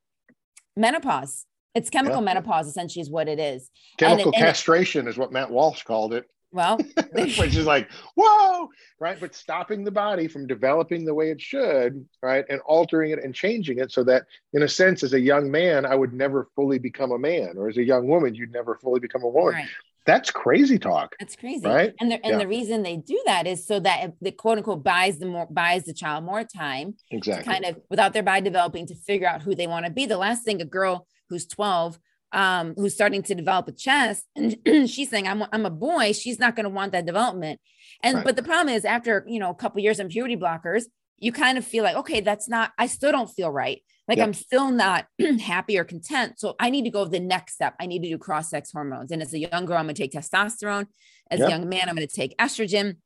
menopause. 0.76 1.46
It's 1.74 1.88
chemical 1.90 2.18
Yeah. 2.20 2.24
menopause, 2.24 2.66
essentially, 2.66 3.02
is 3.02 3.10
what 3.10 3.28
it 3.28 3.38
is. 3.38 3.70
And 4.00 4.12
it- 4.12 4.22
chemical 4.24 4.32
and 4.32 4.42
castration 4.42 5.08
is 5.08 5.16
what 5.16 5.32
matt 5.32 5.50
walsh 5.50 5.82
called 5.84 6.14
it 6.14 6.24
Well, 6.52 6.78
which 7.12 7.56
is 7.56 7.66
like 7.66 7.90
whoa 8.16 8.68
right 8.98 9.18
but 9.20 9.34
stopping 9.34 9.84
the 9.84 9.90
body 9.90 10.26
from 10.26 10.46
developing 10.46 11.04
the 11.04 11.14
way 11.14 11.30
it 11.30 11.40
should 11.40 12.06
right 12.22 12.44
and 12.48 12.60
altering 12.62 13.12
it 13.12 13.22
and 13.22 13.34
changing 13.34 13.78
it 13.78 13.92
so 13.92 14.02
that 14.04 14.24
in 14.52 14.62
a 14.62 14.68
sense 14.68 15.02
as 15.02 15.12
a 15.12 15.20
young 15.20 15.50
man 15.50 15.86
i 15.86 15.94
would 15.94 16.12
never 16.12 16.48
fully 16.56 16.78
become 16.78 17.12
a 17.12 17.18
man 17.18 17.54
or 17.56 17.68
as 17.68 17.76
a 17.76 17.84
young 17.84 18.08
woman 18.08 18.34
you'd 18.34 18.52
never 18.52 18.74
fully 18.76 19.00
become 19.00 19.22
a 19.22 19.28
woman 19.28 19.54
right. 19.54 19.68
That's 20.06 20.30
crazy 20.30 20.78
talk 20.78 21.14
That's 21.20 21.36
crazy. 21.36 21.66
Right? 21.66 21.92
And 22.00 22.10
the 22.10 22.16
and 22.24 22.32
Yeah. 22.34 22.38
the 22.38 22.48
reason 22.48 22.82
they 22.82 22.96
do 22.96 23.20
that 23.26 23.46
is 23.46 23.66
so 23.66 23.80
that 23.80 24.12
the 24.20 24.32
quote 24.32 24.58
unquote 24.58 24.82
buys 24.82 25.18
the 25.18 25.26
more 25.26 25.46
buys 25.50 25.84
the 25.84 25.92
child 25.94 26.24
more 26.24 26.44
time 26.44 26.94
exactly 27.10 27.52
kind 27.52 27.64
of 27.64 27.80
without 27.90 28.12
their 28.12 28.22
body 28.22 28.40
developing 28.42 28.86
to 28.86 28.94
figure 28.94 29.28
out 29.28 29.42
who 29.42 29.54
they 29.54 29.66
want 29.66 29.84
to 29.86 29.90
be. 29.92 30.06
The 30.06 30.16
last 30.16 30.42
thing 30.44 30.60
a 30.60 30.64
girl 30.64 31.06
who's 31.28 31.46
12 31.46 31.98
um 32.32 32.74
who's 32.76 32.94
starting 32.94 33.22
to 33.24 33.34
develop 33.34 33.66
a 33.68 33.72
chest 33.72 34.24
and 34.36 34.56
she's 34.88 35.10
saying 35.10 35.26
I'm 35.28 35.44
I'm 35.52 35.66
a 35.66 35.70
boy, 35.70 36.12
she's 36.12 36.38
not 36.38 36.56
going 36.56 36.64
to 36.64 36.70
want 36.70 36.92
that 36.92 37.06
development. 37.06 37.60
And 38.02 38.16
Right. 38.16 38.24
but 38.24 38.36
the 38.36 38.42
problem 38.42 38.74
is 38.74 38.84
after, 38.84 39.24
you 39.28 39.38
know, 39.38 39.50
a 39.50 39.54
couple 39.54 39.80
years 39.82 40.00
on 40.00 40.08
puberty 40.08 40.36
blockers, 40.36 40.84
you 41.18 41.32
kind 41.32 41.58
of 41.58 41.64
feel 41.64 41.84
like 41.84 41.96
okay, 41.96 42.20
that's 42.20 42.48
not 42.48 42.72
I 42.78 42.86
still 42.86 43.12
don't 43.12 43.28
feel 43.28 43.50
right. 43.50 43.82
Like 44.10 44.18
Yep. 44.18 44.26
I'm 44.26 44.34
still 44.34 44.70
not 44.72 45.06
happy 45.40 45.78
or 45.78 45.84
content. 45.84 46.40
So 46.40 46.56
I 46.58 46.68
need 46.68 46.82
to 46.82 46.90
go 46.90 47.04
the 47.04 47.20
next 47.20 47.54
step. 47.54 47.76
I 47.78 47.86
need 47.86 48.02
to 48.02 48.08
do 48.08 48.18
cross-sex 48.18 48.72
hormones. 48.72 49.12
And 49.12 49.22
as 49.22 49.32
a 49.32 49.38
young 49.38 49.66
girl, 49.66 49.76
I'm 49.78 49.84
going 49.86 49.94
to 49.94 50.02
take 50.02 50.12
testosterone. 50.12 50.86
As 51.30 51.38
Yep. 51.38 51.46
a 51.46 51.50
young 51.50 51.68
man, 51.68 51.88
I'm 51.88 51.94
going 51.94 52.08
to 52.08 52.12
take 52.14 52.36
estrogen. 52.36 52.96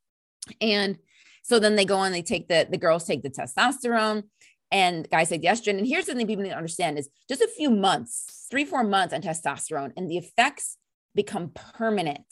And 0.59 0.97
so 1.43 1.59
then 1.59 1.75
they 1.75 1.85
go 1.85 1.97
on, 1.97 2.11
they 2.11 2.23
take 2.23 2.47
the 2.47 2.67
the 2.67 2.79
girls 2.79 3.05
take 3.05 3.21
the 3.21 3.29
testosterone 3.29 4.23
and 4.71 5.07
guys 5.11 5.29
take 5.29 5.41
the 5.43 5.47
estrogen. 5.47 5.77
And 5.77 5.85
here's 5.85 6.05
the 6.07 6.15
thing 6.15 6.25
people 6.25 6.43
need 6.43 6.49
to 6.49 6.57
understand 6.57 6.97
is 6.97 7.07
just 7.29 7.41
a 7.41 7.47
few 7.55 7.69
months, 7.69 8.47
three, 8.49 8.65
four 8.65 8.83
months 8.83 9.13
on 9.13 9.21
testosterone, 9.21 9.91
and 9.95 10.09
the 10.09 10.17
effects 10.17 10.77
become 11.13 11.51
permanent. 11.77 12.25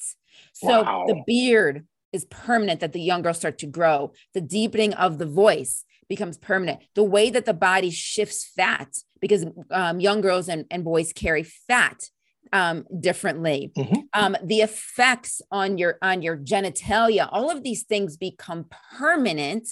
So 0.53 0.81
Wow. 0.81 1.05
the 1.07 1.21
beard 1.27 1.85
is 2.13 2.25
permanent 2.25 2.79
that 2.79 2.93
the 2.93 3.01
young 3.01 3.21
girls 3.23 3.37
start 3.37 3.57
to 3.57 3.65
grow. 3.65 4.13
The 4.33 4.41
deepening 4.41 4.93
of 4.93 5.17
the 5.17 5.25
voice 5.25 5.83
becomes 6.07 6.37
permanent. 6.37 6.79
The 6.95 7.03
way 7.03 7.29
that 7.31 7.45
the 7.45 7.53
body 7.53 7.89
shifts 7.89 8.45
fat, 8.55 8.89
because 9.19 9.45
um, 9.71 9.99
young 9.99 10.21
girls 10.21 10.47
and, 10.47 10.65
and 10.69 10.83
boys 10.83 11.11
carry 11.11 11.43
fat 11.43 12.09
um, 12.51 12.85
differently. 12.99 13.71
Mhm. 13.75 14.03
Um, 14.13 14.37
the 14.43 14.61
effects 14.61 15.41
on 15.49 15.79
your 15.79 15.97
on 16.03 16.21
your 16.21 16.37
genitalia, 16.37 17.27
all 17.31 17.49
of 17.49 17.63
these 17.63 17.83
things 17.83 18.15
become 18.15 18.67
permanent 18.97 19.67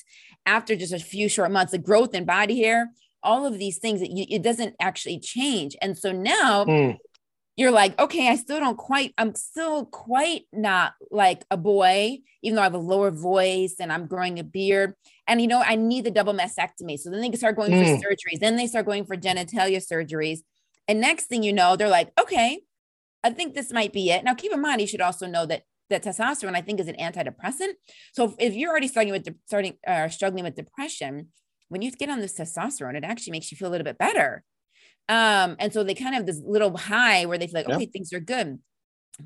after 0.48 0.76
just 0.76 0.94
a 0.94 1.00
few 1.00 1.30
short 1.30 1.52
months. 1.52 1.74
The 1.74 1.78
growth 1.78 2.16
in 2.16 2.26
body 2.26 2.60
hair, 2.64 2.90
all 3.22 3.46
of 3.46 3.60
these 3.60 3.78
things, 3.78 4.02
it, 4.02 4.10
it 4.10 4.42
doesn't 4.42 4.76
actually 4.80 5.20
change. 5.20 5.76
And 5.80 5.96
so 5.96 6.12
now 6.12 6.66
Mm, 6.66 6.98
you're 7.62 7.72
like, 7.72 7.98
okay, 8.00 8.28
I 8.28 8.36
still 8.36 8.60
don't 8.60 8.78
quite, 8.78 9.14
I'm 9.18 9.36
still 9.36 9.86
quite 9.86 10.44
not 10.52 10.94
like 11.12 11.46
a 11.52 11.58
boy, 11.58 12.18
even 12.42 12.56
though 12.56 12.62
I 12.62 12.66
have 12.66 12.74
a 12.74 12.80
lower 12.80 13.12
voice 13.12 13.76
and 13.80 13.94
I'm 13.94 14.08
growing 14.08 14.40
a 14.40 14.44
beard. 14.44 14.96
And 15.28 15.40
you 15.40 15.48
know, 15.48 15.62
I 15.62 15.76
need 15.76 16.04
the 16.04 16.12
double 16.12 16.34
mastectomy. 16.34 16.98
So 17.00 17.10
then 17.10 17.22
they 17.22 17.32
start 17.38 17.56
going 17.56 17.72
Mm. 17.72 17.80
for 17.80 18.08
surgeries. 18.08 18.40
Then 18.40 18.56
they 18.58 18.68
start 18.68 18.86
going 18.86 19.06
for 19.06 19.16
genitalia 19.16 19.78
surgeries. 19.78 20.40
And 20.88 21.00
next 21.00 21.26
thing 21.28 21.44
you 21.44 21.54
know, 21.54 21.76
they're 21.76 21.88
like, 21.88 22.12
okay, 22.20 22.64
I 23.24 23.30
think 23.30 23.54
this 23.54 23.72
might 23.72 23.94
be 23.94 24.10
it. 24.10 24.24
Now, 24.24 24.34
keep 24.34 24.52
in 24.52 24.62
mind, 24.62 24.82
you 24.82 24.88
should 24.88 25.02
also 25.02 25.28
know 25.28 25.46
that 25.46 25.64
that 25.90 26.04
testosterone, 26.04 26.56
I 26.56 26.62
think, 26.62 26.80
is 26.80 26.88
an 26.88 26.96
antidepressant. 26.96 27.74
So 28.14 28.34
if, 28.40 28.56
you're 28.56 28.72
already 28.72 28.88
starting 28.88 29.12
with 29.12 29.24
de- 29.24 29.36
starting 29.46 29.78
uh, 29.86 30.10
struggling 30.10 30.44
with 30.44 30.56
depression, 30.56 31.28
when 31.68 31.82
you 31.82 31.92
get 31.92 32.10
on 32.10 32.20
this 32.20 32.34
testosterone, 32.34 32.96
it 32.96 33.04
actually 33.04 33.32
makes 33.32 33.52
you 33.52 33.58
feel 33.58 33.68
a 33.68 33.72
little 33.72 33.86
bit 33.86 33.98
better. 33.98 34.44
Um, 35.10 35.56
and 35.60 35.74
so 35.74 35.84
they 35.84 35.94
kind 35.94 36.10
of 36.10 36.16
have 36.16 36.26
this 36.26 36.42
little 36.46 36.76
high 36.78 37.26
where 37.26 37.38
they 37.38 37.48
feel 37.48 37.56
like, 37.62 37.68
Yeah. 37.68 37.76
okay, 37.76 37.86
things 37.88 38.14
are 38.14 38.20
good. 38.20 38.60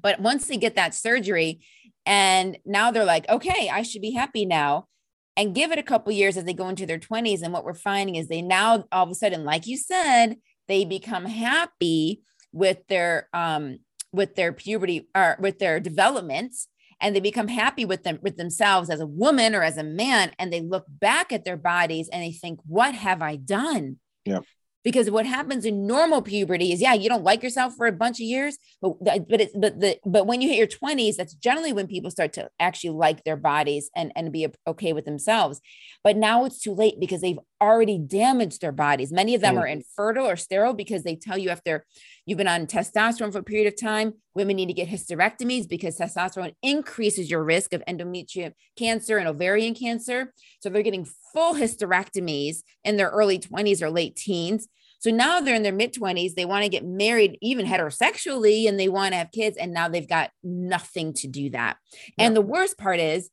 But 0.01 0.19
once 0.19 0.47
they 0.47 0.57
get 0.57 0.75
that 0.75 0.95
surgery, 0.95 1.65
and 2.05 2.57
now 2.65 2.91
they're 2.91 3.05
like, 3.05 3.27
okay, 3.29 3.69
I 3.71 3.81
should 3.83 4.01
be 4.01 4.11
happy 4.11 4.45
now. 4.45 4.87
And 5.37 5.53
give 5.53 5.71
it 5.71 5.79
a 5.79 5.83
couple 5.83 6.13
years 6.13 6.37
as 6.37 6.45
they 6.45 6.53
go 6.53 6.69
into 6.69 6.85
their 6.85 6.99
20s. 6.99 7.41
And 7.41 7.51
what 7.51 7.65
we're 7.65 7.73
finding 7.73 8.15
is 8.15 8.27
they 8.27 8.41
now 8.41 8.85
all 8.91 9.03
of 9.03 9.09
a 9.09 9.15
sudden, 9.15 9.43
like 9.43 9.67
you 9.67 9.75
said, 9.77 10.37
they 10.67 10.85
become 10.85 11.25
happy 11.25 12.21
with 12.53 12.77
their 12.87 13.27
um 13.33 13.79
with 14.13 14.35
their 14.35 14.53
puberty 14.53 15.09
or 15.13 15.35
with 15.41 15.59
their 15.59 15.81
developments 15.81 16.69
and 17.01 17.13
they 17.13 17.19
become 17.19 17.49
happy 17.49 17.83
with 17.83 18.03
them 18.03 18.17
with 18.21 18.37
themselves 18.37 18.89
as 18.89 19.01
a 19.01 19.05
woman 19.05 19.53
or 19.53 19.61
as 19.61 19.77
a 19.77 19.83
man 19.83 20.31
and 20.39 20.53
they 20.53 20.61
look 20.61 20.85
back 20.87 21.33
at 21.33 21.43
their 21.43 21.57
bodies 21.57 22.07
and 22.13 22.23
they 22.23 22.31
think 22.31 22.57
what 22.65 22.95
have 22.95 23.21
i 23.21 23.35
done 23.35 23.97
Yep. 24.23 24.45
Because 24.85 25.09
what 25.11 25.25
happens 25.25 25.65
in 25.65 25.85
normal 25.85 26.21
puberty 26.21 26.71
is 26.71 26.79
yeah 26.79 26.93
you 26.93 27.09
don't 27.09 27.23
like 27.25 27.43
yourself 27.43 27.73
for 27.75 27.87
a 27.87 27.91
bunch 27.91 28.17
of 28.17 28.25
years 28.25 28.57
but 28.81 28.93
but 29.03 29.41
it's 29.41 29.53
but 29.57 29.77
the 29.81 29.97
but 30.05 30.25
when 30.25 30.39
you 30.39 30.47
hit 30.47 30.57
your 30.57 30.67
20s 30.67 31.17
that's 31.17 31.33
generally 31.33 31.73
when 31.73 31.87
people 31.87 32.09
start 32.09 32.31
to 32.31 32.47
actually 32.59 32.91
like 32.91 33.23
their 33.25 33.35
bodies 33.35 33.89
and 33.95 34.13
and 34.15 34.31
be 34.31 34.47
okay 34.65 34.93
with 34.93 35.03
themselves 35.03 35.59
but 36.03 36.15
now 36.15 36.45
it's 36.45 36.59
too 36.61 36.73
late 36.73 36.97
because 36.99 37.19
they've 37.19 37.39
already 37.61 37.97
damaged 37.97 38.61
their 38.61 38.71
bodies 38.71 39.11
many 39.11 39.35
of 39.35 39.41
them 39.41 39.55
Mm. 39.55 39.61
are 39.61 39.67
infertile 39.67 40.27
or 40.29 40.35
sterile 40.37 40.73
because 40.73 41.03
they 41.03 41.15
tell 41.15 41.37
you 41.37 41.49
after 41.49 41.85
you've 42.25 42.37
been 42.37 42.47
on 42.47 42.65
testosterone 42.67 43.31
for 43.31 43.39
a 43.39 43.43
period 43.43 43.67
of 43.67 43.79
time 43.79 44.13
women 44.33 44.55
need 44.55 44.67
to 44.67 44.73
get 44.73 44.87
hysterectomies 44.87 45.67
because 45.67 45.97
testosterone 45.97 46.53
increases 46.61 47.29
your 47.29 47.43
risk 47.43 47.73
of 47.73 47.83
endometrium 47.87 48.51
cancer 48.77 49.17
and 49.17 49.27
ovarian 49.27 49.73
cancer 49.73 50.33
so 50.59 50.69
they're 50.69 50.83
getting 50.83 51.07
full 51.33 51.53
hysterectomies 51.53 52.57
in 52.83 52.97
their 52.97 53.09
early 53.09 53.39
20s 53.39 53.81
or 53.81 53.89
late 53.89 54.15
teens 54.15 54.67
so 55.05 55.11
now 55.11 55.39
they're 55.39 55.53
in 55.53 55.61
their 55.61 55.71
mid 55.71 55.93
20s. 55.93 56.33
They 56.33 56.45
want 56.45 56.63
to 56.63 56.69
get 56.69 56.83
married, 56.83 57.37
even 57.39 57.67
heterosexually, 57.67 58.67
and 58.67 58.79
they 58.79 58.89
want 58.89 59.11
to 59.11 59.17
have 59.17 59.31
kids. 59.31 59.55
And 59.55 59.71
now 59.71 59.87
they've 59.87 60.09
got 60.09 60.31
nothing 60.43 61.13
to 61.15 61.27
do 61.27 61.51
that. 61.51 61.77
And 62.17 62.35
the 62.35 62.41
worst 62.41 62.75
part 62.79 62.99
is 62.99 63.29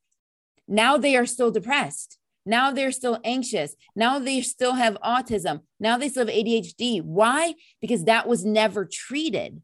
now 0.69 0.99
they 0.99 1.17
are 1.17 1.25
still 1.25 1.51
depressed. 1.51 2.19
Now 2.45 2.73
they're 2.73 2.93
still 2.93 3.19
anxious. 3.25 3.77
Now 3.95 4.19
they 4.19 4.41
still 4.41 4.75
have 4.75 4.97
autism. 5.05 5.61
Now 5.79 5.97
they 5.97 6.09
still 6.09 6.27
have 6.27 6.35
ADHD. 6.35 7.03
Why? 7.03 7.55
Because 7.81 8.05
that 8.05 8.27
was 8.29 8.45
never 8.45 8.85
treated. 8.85 9.63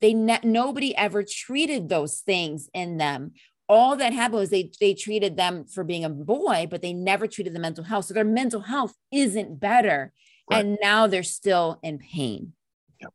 they 0.00 0.14
ne- 0.14 0.40
nobody 0.42 0.94
ever 0.96 1.22
treated 1.22 1.88
those 1.88 2.20
things 2.20 2.68
in 2.74 2.98
them 2.98 3.32
all 3.68 3.96
that 3.96 4.12
happened 4.12 4.40
was 4.40 4.50
they 4.50 4.70
they 4.80 4.92
treated 4.94 5.36
them 5.36 5.64
for 5.64 5.84
being 5.84 6.04
a 6.04 6.10
boy 6.10 6.66
but 6.68 6.82
they 6.82 6.92
never 6.92 7.26
treated 7.26 7.54
the 7.54 7.60
mental 7.60 7.84
health 7.84 8.04
so 8.04 8.14
their 8.14 8.24
mental 8.24 8.60
health 8.60 8.94
isn't 9.10 9.58
better 9.58 10.12
right. 10.50 10.64
and 10.64 10.78
now 10.82 11.06
they're 11.06 11.22
still 11.22 11.78
in 11.82 11.98
pain 11.98 12.52
yep. 13.00 13.12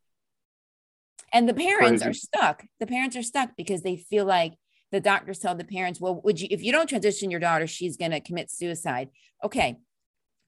and 1.34 1.48
the 1.48 1.54
parents 1.54 2.02
Crazy. 2.02 2.10
are 2.10 2.14
stuck 2.14 2.66
the 2.80 2.88
parents 2.88 3.16
are 3.16 3.24
stuck 3.24 3.56
because 3.56 3.82
they 3.82 3.98
feel 3.98 4.26
like 4.26 4.54
the 4.92 5.00
doctors 5.00 5.40
tell 5.40 5.56
the 5.56 5.64
parents 5.64 6.00
well 6.00 6.22
would 6.24 6.40
you 6.40 6.48
if 6.52 6.64
you 6.64 6.72
don't 6.72 6.88
transition 6.88 7.32
your 7.32 7.40
daughter 7.40 7.68
she's 7.68 7.98
going 7.98 8.12
to 8.12 8.20
commit 8.20 8.50
suicide 8.50 9.10
okay 9.44 9.78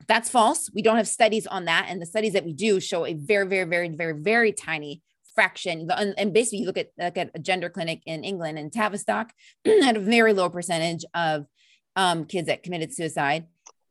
that's 0.08 0.30
false 0.30 0.70
we 0.74 0.82
don't 0.82 0.98
have 0.98 1.08
studies 1.08 1.46
on 1.48 1.66
that 1.66 1.88
and 1.90 2.02
the 2.02 2.06
studies 2.06 2.34
that 2.34 2.46
we 2.46 2.54
do 2.54 2.80
show 2.80 3.06
a 3.06 3.14
very 3.14 3.46
very 3.46 3.66
very 3.66 3.90
very 3.90 4.14
very 4.14 4.52
tiny 4.52 5.02
fraction. 5.40 5.90
And 6.18 6.34
basically, 6.34 6.60
you 6.60 6.66
look 6.66 6.78
at 6.78 6.90
look 6.98 7.18
at 7.18 7.32
a 7.34 7.40
gender 7.40 7.70
clinic 7.70 8.02
in 8.06 8.26
England 8.26 8.60
and 8.60 8.74
Tavistock 8.74 9.32
had 9.66 9.96
a 9.96 10.02
very 10.02 10.34
low 10.34 10.50
percentage 10.50 11.06
of 11.14 11.46
um, 11.96 12.26
kids 12.26 12.48
that 12.48 12.64
committed 12.64 12.94
suicide. 12.94 13.46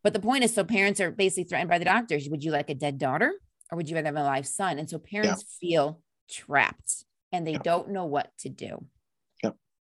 But 0.05 0.13
the 0.13 0.21
point 0.21 0.45
is, 0.45 0.55
so 0.55 0.63
parents 0.63 1.01
are 1.01 1.11
basically 1.11 1.45
threatened 1.45 1.71
by 1.71 1.79
the 1.79 1.87
doctors. 1.87 2.29
Would 2.29 2.45
you 2.45 2.53
like 2.53 2.69
a 2.69 2.75
dead 2.75 2.99
daughter, 2.99 3.33
or 3.71 3.77
would 3.77 3.89
you 3.89 3.97
rather 3.97 4.09
have 4.09 4.17
a 4.17 4.23
live 4.23 4.47
son? 4.47 4.79
And 4.79 4.91
so 4.91 4.99
parents 4.99 5.43
yeah. 5.43 5.69
feel 5.69 6.03
trapped 6.31 7.05
and 7.33 7.47
they 7.47 7.53
yeah. 7.53 7.63
don't 7.65 7.91
know 7.91 8.05
what 8.05 8.31
to 8.41 8.51
do. 8.51 8.85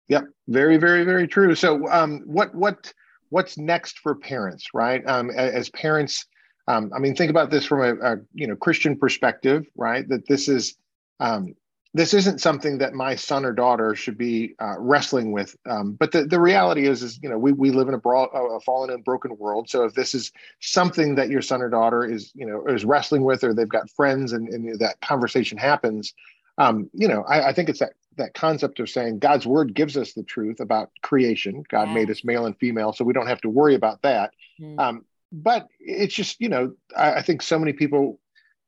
Yep. 0.07 0.25
Very, 0.47 0.77
very, 0.77 1.03
very 1.03 1.27
true. 1.27 1.55
So, 1.55 1.87
um, 1.89 2.21
what 2.25 2.53
what 2.53 2.93
what's 3.29 3.57
next 3.57 3.99
for 3.99 4.15
parents, 4.15 4.69
right? 4.73 5.01
Um, 5.07 5.29
as 5.29 5.69
parents, 5.69 6.25
um, 6.67 6.91
I 6.93 6.99
mean, 6.99 7.15
think 7.15 7.29
about 7.29 7.49
this 7.49 7.65
from 7.65 7.81
a, 7.81 8.13
a, 8.13 8.17
you 8.33 8.47
know 8.47 8.55
Christian 8.55 8.97
perspective, 8.97 9.65
right? 9.75 10.07
That 10.09 10.27
this 10.27 10.49
is 10.49 10.75
um, 11.19 11.55
this 11.93 12.13
isn't 12.13 12.39
something 12.39 12.77
that 12.77 12.93
my 12.93 13.15
son 13.15 13.43
or 13.43 13.51
daughter 13.51 13.95
should 13.95 14.17
be 14.17 14.55
uh, 14.59 14.75
wrestling 14.77 15.33
with. 15.33 15.55
Um, 15.69 15.93
but 15.93 16.13
the, 16.13 16.23
the 16.23 16.39
reality 16.39 16.87
is, 16.87 17.03
is 17.03 17.19
you 17.21 17.29
know, 17.29 17.37
we, 17.37 17.51
we 17.51 17.69
live 17.69 17.89
in 17.89 17.93
a, 17.93 17.97
broad, 17.97 18.29
a 18.33 18.61
fallen 18.61 18.89
and 18.89 19.03
broken 19.03 19.37
world. 19.37 19.69
So 19.69 19.83
if 19.83 19.93
this 19.93 20.15
is 20.15 20.31
something 20.61 21.15
that 21.15 21.29
your 21.29 21.41
son 21.41 21.61
or 21.61 21.69
daughter 21.69 22.05
is, 22.05 22.31
you 22.33 22.45
know, 22.45 22.65
is 22.65 22.85
wrestling 22.85 23.23
with, 23.23 23.43
or 23.43 23.53
they've 23.53 23.67
got 23.67 23.89
friends 23.89 24.31
and, 24.31 24.47
and 24.47 24.79
that 24.79 25.01
conversation 25.01 25.57
happens, 25.57 26.13
um, 26.57 26.89
you 26.93 27.09
know, 27.09 27.23
I, 27.23 27.49
I, 27.49 27.53
think 27.53 27.67
it's 27.67 27.79
that 27.79 27.93
that 28.17 28.33
concept 28.33 28.79
of 28.79 28.89
saying 28.89 29.19
God's 29.19 29.47
word 29.47 29.73
gives 29.73 29.97
us 29.97 30.13
the 30.13 30.23
truth 30.23 30.59
about 30.59 30.91
creation. 31.01 31.63
God 31.69 31.87
yeah. 31.89 31.93
made 31.93 32.11
us 32.11 32.23
male 32.23 32.45
and 32.45 32.57
female, 32.57 32.93
so 32.93 33.05
we 33.05 33.13
don't 33.13 33.27
have 33.27 33.41
to 33.41 33.49
worry 33.49 33.75
about 33.75 34.01
that. 34.01 34.31
Mm. 34.59 34.79
Um, 34.79 35.05
but 35.31 35.67
it's 35.79 36.13
just, 36.13 36.41
you 36.41 36.49
know, 36.49 36.73
I, 36.95 37.15
I 37.15 37.21
think 37.21 37.41
so 37.41 37.57
many 37.57 37.73
people 37.73 38.19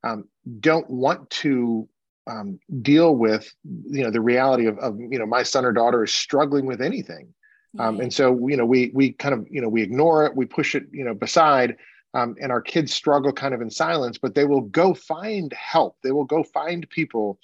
um, 0.03 0.25
don't 0.59 0.89
want 0.89 1.29
to 1.29 1.87
um, 2.27 2.59
deal 2.81 3.15
with 3.15 3.53
you 3.89 4.03
know 4.03 4.11
the 4.11 4.21
reality 4.21 4.65
of, 4.65 4.77
of 4.79 4.97
you 4.99 5.19
know 5.19 5.25
my 5.25 5.43
son 5.43 5.65
or 5.65 5.73
daughter 5.73 6.03
is 6.03 6.13
struggling 6.13 6.65
with 6.65 6.81
anything 6.81 7.33
um, 7.79 7.99
and 7.99 8.13
so 8.13 8.47
you 8.47 8.55
know 8.55 8.65
we 8.65 8.91
we 8.93 9.11
kind 9.11 9.33
of 9.33 9.45
you 9.49 9.61
know 9.61 9.67
we 9.67 9.81
ignore 9.81 10.25
it 10.25 10.35
we 10.35 10.45
push 10.45 10.75
it 10.75 10.85
you 10.91 11.03
know 11.03 11.13
beside 11.13 11.75
um, 12.13 12.35
and 12.39 12.51
our 12.51 12.61
kids 12.61 12.93
struggle 12.93 13.33
kind 13.33 13.53
of 13.53 13.61
in 13.61 13.69
silence 13.69 14.17
but 14.17 14.35
they 14.35 14.45
will 14.45 14.61
go 14.61 14.93
find 14.93 15.51
help 15.53 15.97
they 16.01 16.11
will 16.11 16.23
go 16.23 16.43
find 16.43 16.89
people 16.89 17.39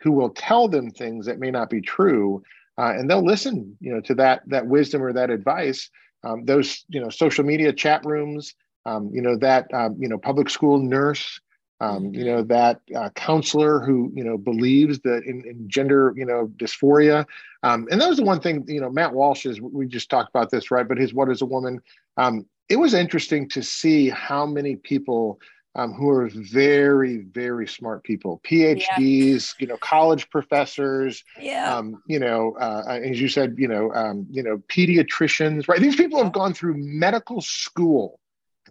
who 0.00 0.12
will 0.12 0.30
tell 0.30 0.68
them 0.68 0.90
things 0.90 1.26
that 1.26 1.38
may 1.38 1.50
not 1.50 1.70
be 1.70 1.80
true 1.80 2.42
uh, 2.80 2.94
and 2.96 3.10
they'll 3.10 3.24
listen 3.24 3.76
you 3.80 3.92
know 3.92 4.00
to 4.00 4.14
that 4.14 4.42
that 4.46 4.66
wisdom 4.66 5.02
or 5.02 5.12
that 5.12 5.30
advice. 5.30 5.90
Um, 6.24 6.44
those 6.44 6.84
you 6.88 7.00
know 7.00 7.10
social 7.10 7.44
media 7.44 7.72
chat 7.72 8.04
rooms 8.06 8.54
um, 8.86 9.10
you 9.12 9.20
know 9.20 9.36
that 9.36 9.72
um, 9.74 9.96
you 9.98 10.08
know 10.08 10.16
public 10.16 10.48
school 10.48 10.78
nurse 10.78 11.40
um, 11.80 12.14
you 12.14 12.24
know 12.24 12.42
that 12.42 12.80
uh, 12.96 13.10
counselor 13.10 13.80
who 13.80 14.10
you 14.14 14.24
know 14.24 14.38
believes 14.38 14.98
that 15.00 15.24
in, 15.26 15.44
in 15.46 15.68
gender 15.68 16.14
you 16.16 16.24
know 16.24 16.50
dysphoria. 16.56 17.26
Um, 17.62 17.86
and 17.90 18.00
that 18.00 18.08
was 18.08 18.16
the 18.16 18.24
one 18.24 18.40
thing 18.40 18.64
you 18.66 18.80
know 18.80 18.88
matt 18.88 19.12
walsh 19.12 19.44
is 19.44 19.60
we 19.60 19.86
just 19.86 20.08
talked 20.08 20.30
about 20.30 20.50
this 20.50 20.70
right? 20.70 20.88
But 20.88 20.96
his 20.96 21.12
what 21.12 21.28
is 21.28 21.42
a 21.42 21.46
woman 21.46 21.80
um, 22.16 22.46
it 22.70 22.76
was 22.76 22.94
interesting 22.94 23.48
to 23.50 23.62
see 23.62 24.08
how 24.08 24.46
many 24.46 24.76
people 24.76 25.38
um, 25.74 25.92
who 25.92 26.08
are 26.10 26.28
very 26.32 27.18
very 27.18 27.66
smart 27.66 28.02
people 28.02 28.40
phds 28.44 28.86
yeah. 28.98 29.38
you 29.58 29.66
know 29.66 29.76
college 29.76 30.28
professors 30.30 31.24
yeah. 31.40 31.76
Um, 31.76 32.02
you 32.06 32.18
know 32.18 32.56
uh, 32.60 32.98
as 33.02 33.20
you 33.20 33.28
said 33.28 33.54
you 33.58 33.68
know 33.68 33.92
um, 33.94 34.26
you 34.30 34.42
know 34.42 34.58
pediatricians 34.68 35.68
right 35.68 35.80
these 35.80 35.96
people 35.96 36.22
have 36.22 36.32
gone 36.32 36.54
through 36.54 36.74
medical 36.76 37.40
school 37.40 38.20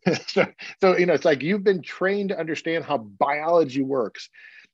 so, 0.28 0.46
so, 0.82 0.98
you 0.98 1.06
know, 1.06 1.14
it's 1.14 1.26
like 1.26 1.44
you've 1.44 1.64
been 1.64 1.82
trained 1.82 2.30
to 2.30 2.40
understand 2.40 2.86
how 2.86 2.98
biology 2.98 3.82
works, 3.82 4.30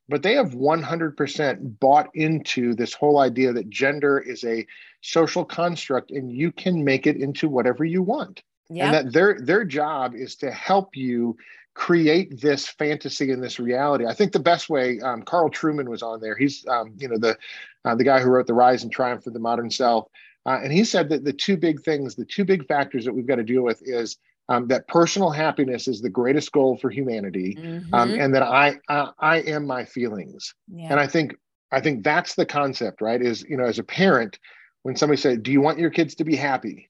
but 0.08 0.22
they 0.22 0.34
have 0.36 0.52
100% 0.52 1.80
bought 1.80 2.10
into 2.14 2.76
this 2.76 2.94
whole 2.94 3.20
idea 3.20 3.54
that 3.54 3.70
gender 3.70 4.20
is 4.20 4.44
a 4.44 4.66
social 5.02 5.46
construct 5.46 6.12
and 6.12 6.32
you 6.32 6.52
can 6.52 6.84
make 6.84 7.08
it 7.08 7.18
into 7.18 7.50
whatever 7.50 7.84
you 7.84 8.04
want. 8.04 8.42
And 8.86 8.94
that 8.94 9.14
their 9.14 9.40
their 9.40 9.64
job 9.64 10.16
is 10.16 10.36
to 10.38 10.52
help 10.52 10.96
you 10.96 11.38
create 11.76 12.40
this 12.42 12.68
fantasy 12.68 13.32
and 13.32 13.44
this 13.44 13.60
reality. 13.60 14.06
I 14.06 14.14
think 14.14 14.32
the 14.32 14.40
best 14.40 14.70
way, 14.70 15.00
um, 15.02 15.22
Carl 15.22 15.50
Trueman 15.50 15.90
was 15.90 16.02
on 16.02 16.22
there. 16.22 16.36
He's, 16.36 16.66
um, 16.68 16.94
you 16.98 17.10
know, 17.10 17.18
the 17.18 17.38
uh, 17.84 17.96
the 17.96 18.04
guy 18.04 18.22
who 18.22 18.30
wrote 18.30 18.48
The 18.48 18.54
Rise 18.54 18.84
and 18.84 18.92
Triumph 18.92 19.28
of 19.28 19.34
the 19.34 19.40
Modern 19.40 19.70
Self. 19.70 20.08
Uh, 20.48 20.60
and 20.64 20.72
he 20.72 20.84
said 20.84 21.10
that 21.10 21.24
the 21.24 21.34
two 21.34 21.58
big 21.58 21.82
things, 21.84 22.16
the 22.16 22.26
two 22.26 22.46
big 22.46 22.68
factors 22.68 23.04
that 23.06 23.14
we've 23.14 23.28
got 23.28 23.36
to 23.36 23.44
deal 23.44 23.64
with 23.64 23.82
is 23.84 24.18
um, 24.48 24.68
that 24.68 24.88
personal 24.88 25.32
happiness 25.32 25.88
is 25.88 26.02
the 26.02 26.10
greatest 26.10 26.52
goal 26.52 26.78
for 26.78 26.90
humanity, 26.90 27.58
um, 27.58 28.10
mm-hmm. 28.10 28.22
and 28.22 28.36
that 28.36 28.44
I, 28.44 28.80
I, 28.88 29.10
I 29.20 29.38
am 29.38 29.66
my 29.66 29.86
feelings. 29.86 30.54
Yeah. 30.68 30.88
And 30.92 31.00
I 31.00 31.08
think 31.08 31.36
I 31.72 31.82
think 31.82 32.04
that's 32.04 32.36
the 32.36 32.46
concept, 32.46 33.02
right? 33.02 33.22
Is 33.22 33.44
you 33.50 33.58
know, 33.58 33.66
as 33.66 33.80
a 33.80 33.84
parent, 33.84 34.40
when 34.84 34.96
somebody 34.96 35.20
said, 35.20 35.44
"Do 35.44 35.52
you 35.52 35.62
want 35.62 35.80
your 35.80 35.90
kids 35.90 36.16
to 36.16 36.24
be 36.24 36.36
happy?" 36.36 36.90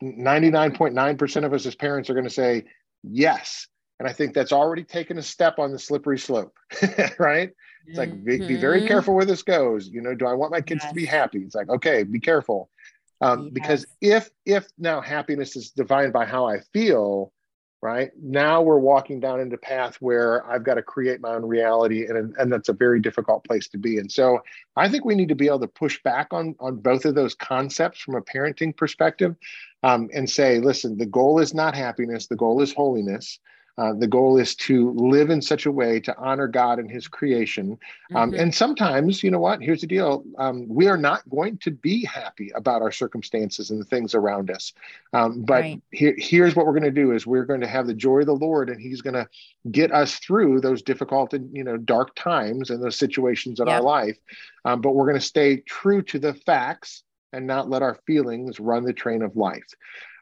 Ninety 0.00 0.50
nine 0.50 0.74
point 0.74 0.94
nine 0.94 1.16
percent 1.16 1.44
of 1.44 1.52
us 1.52 1.66
as 1.66 1.74
parents 1.74 2.08
are 2.08 2.14
going 2.14 2.24
to 2.24 2.30
say 2.30 2.64
yes, 3.02 3.66
and 3.98 4.08
I 4.08 4.12
think 4.12 4.34
that's 4.34 4.52
already 4.52 4.84
taken 4.84 5.18
a 5.18 5.22
step 5.22 5.58
on 5.58 5.72
the 5.72 5.78
slippery 5.78 6.18
slope, 6.18 6.54
right? 7.18 7.50
It's 7.86 7.98
like 7.98 8.12
be, 8.24 8.38
be, 8.38 8.56
very 8.56 8.78
mm-hmm. 8.78 8.88
careful 8.88 9.14
where 9.14 9.24
this 9.24 9.42
goes. 9.42 9.88
You 9.88 10.02
know, 10.02 10.14
do 10.14 10.26
I 10.26 10.34
want 10.34 10.52
my 10.52 10.60
kids 10.60 10.82
yes. 10.82 10.90
to 10.90 10.94
be 10.94 11.04
happy? 11.04 11.38
It's 11.38 11.54
like 11.54 11.68
okay, 11.68 12.02
be 12.04 12.20
careful 12.20 12.70
um, 13.20 13.44
yes. 13.44 13.50
because 13.52 13.86
if 14.00 14.30
if 14.44 14.66
now 14.78 15.00
happiness 15.00 15.56
is 15.56 15.70
defined 15.70 16.12
by 16.12 16.24
how 16.24 16.46
i 16.46 16.60
feel 16.72 17.32
right? 17.80 18.10
Now 18.20 18.62
we're 18.62 18.78
walking 18.78 19.20
down 19.20 19.40
into 19.40 19.56
path 19.56 19.96
where 20.00 20.46
i've 20.50 20.64
got 20.64 20.74
to 20.74 20.82
create 20.82 21.20
my 21.20 21.34
own 21.34 21.44
reality 21.44 22.06
and 22.06 22.34
and 22.36 22.52
that's 22.52 22.68
a 22.68 22.72
very 22.72 23.00
difficult 23.00 23.44
place 23.44 23.68
to 23.68 23.78
be 23.78 23.98
and 23.98 24.10
so 24.10 24.40
i 24.76 24.88
think 24.88 25.04
we 25.04 25.14
need 25.14 25.28
to 25.28 25.34
be 25.34 25.46
able 25.46 25.60
to 25.60 25.68
push 25.68 26.02
back 26.02 26.28
on 26.32 26.54
on 26.60 26.76
both 26.76 27.04
of 27.04 27.14
those 27.14 27.34
concepts 27.34 28.00
from 28.00 28.14
a 28.14 28.22
parenting 28.22 28.76
perspective 28.76 29.36
um, 29.82 30.08
and 30.14 30.28
say 30.28 30.58
listen 30.58 30.96
the 30.96 31.06
goal 31.06 31.38
is 31.38 31.54
not 31.54 31.74
happiness 31.74 32.26
the 32.26 32.36
goal 32.36 32.60
is 32.62 32.72
holiness 32.72 33.38
uh, 33.78 33.92
the 33.92 34.08
goal 34.08 34.38
is 34.38 34.56
to 34.56 34.90
live 34.92 35.30
in 35.30 35.40
such 35.40 35.64
a 35.64 35.70
way 35.70 36.00
to 36.00 36.16
honor 36.18 36.48
God 36.48 36.80
and 36.80 36.90
His 36.90 37.06
creation. 37.06 37.78
Um, 38.14 38.32
mm-hmm. 38.32 38.40
And 38.40 38.54
sometimes, 38.54 39.22
you 39.22 39.30
know 39.30 39.38
what? 39.38 39.62
Here's 39.62 39.80
the 39.80 39.86
deal: 39.86 40.24
um, 40.36 40.66
we 40.68 40.88
are 40.88 40.96
not 40.96 41.28
going 41.30 41.58
to 41.58 41.70
be 41.70 42.04
happy 42.04 42.50
about 42.56 42.82
our 42.82 42.90
circumstances 42.90 43.70
and 43.70 43.80
the 43.80 43.84
things 43.84 44.14
around 44.14 44.50
us. 44.50 44.72
Um, 45.12 45.42
but 45.42 45.62
right. 45.62 45.82
here, 45.92 46.14
here's 46.18 46.56
what 46.56 46.66
we're 46.66 46.72
going 46.72 46.82
to 46.82 46.90
do: 46.90 47.12
is 47.12 47.26
we're 47.26 47.44
going 47.44 47.60
to 47.60 47.68
have 47.68 47.86
the 47.86 47.94
joy 47.94 48.20
of 48.20 48.26
the 48.26 48.34
Lord, 48.34 48.68
and 48.68 48.80
He's 48.80 49.00
going 49.00 49.14
to 49.14 49.28
get 49.70 49.92
us 49.92 50.16
through 50.16 50.60
those 50.60 50.82
difficult 50.82 51.32
and 51.32 51.54
you 51.56 51.62
know 51.62 51.76
dark 51.76 52.16
times 52.16 52.70
and 52.70 52.82
those 52.82 52.96
situations 52.96 53.60
in 53.60 53.68
our 53.68 53.82
life. 53.82 54.18
Um, 54.64 54.80
but 54.80 54.94
we're 54.94 55.06
going 55.06 55.20
to 55.20 55.24
stay 55.24 55.58
true 55.58 56.02
to 56.02 56.18
the 56.18 56.34
facts 56.34 57.04
and 57.32 57.46
not 57.46 57.68
let 57.68 57.82
our 57.82 57.98
feelings 58.06 58.58
run 58.58 58.84
the 58.84 58.92
train 58.92 59.22
of 59.22 59.36
life. 59.36 59.74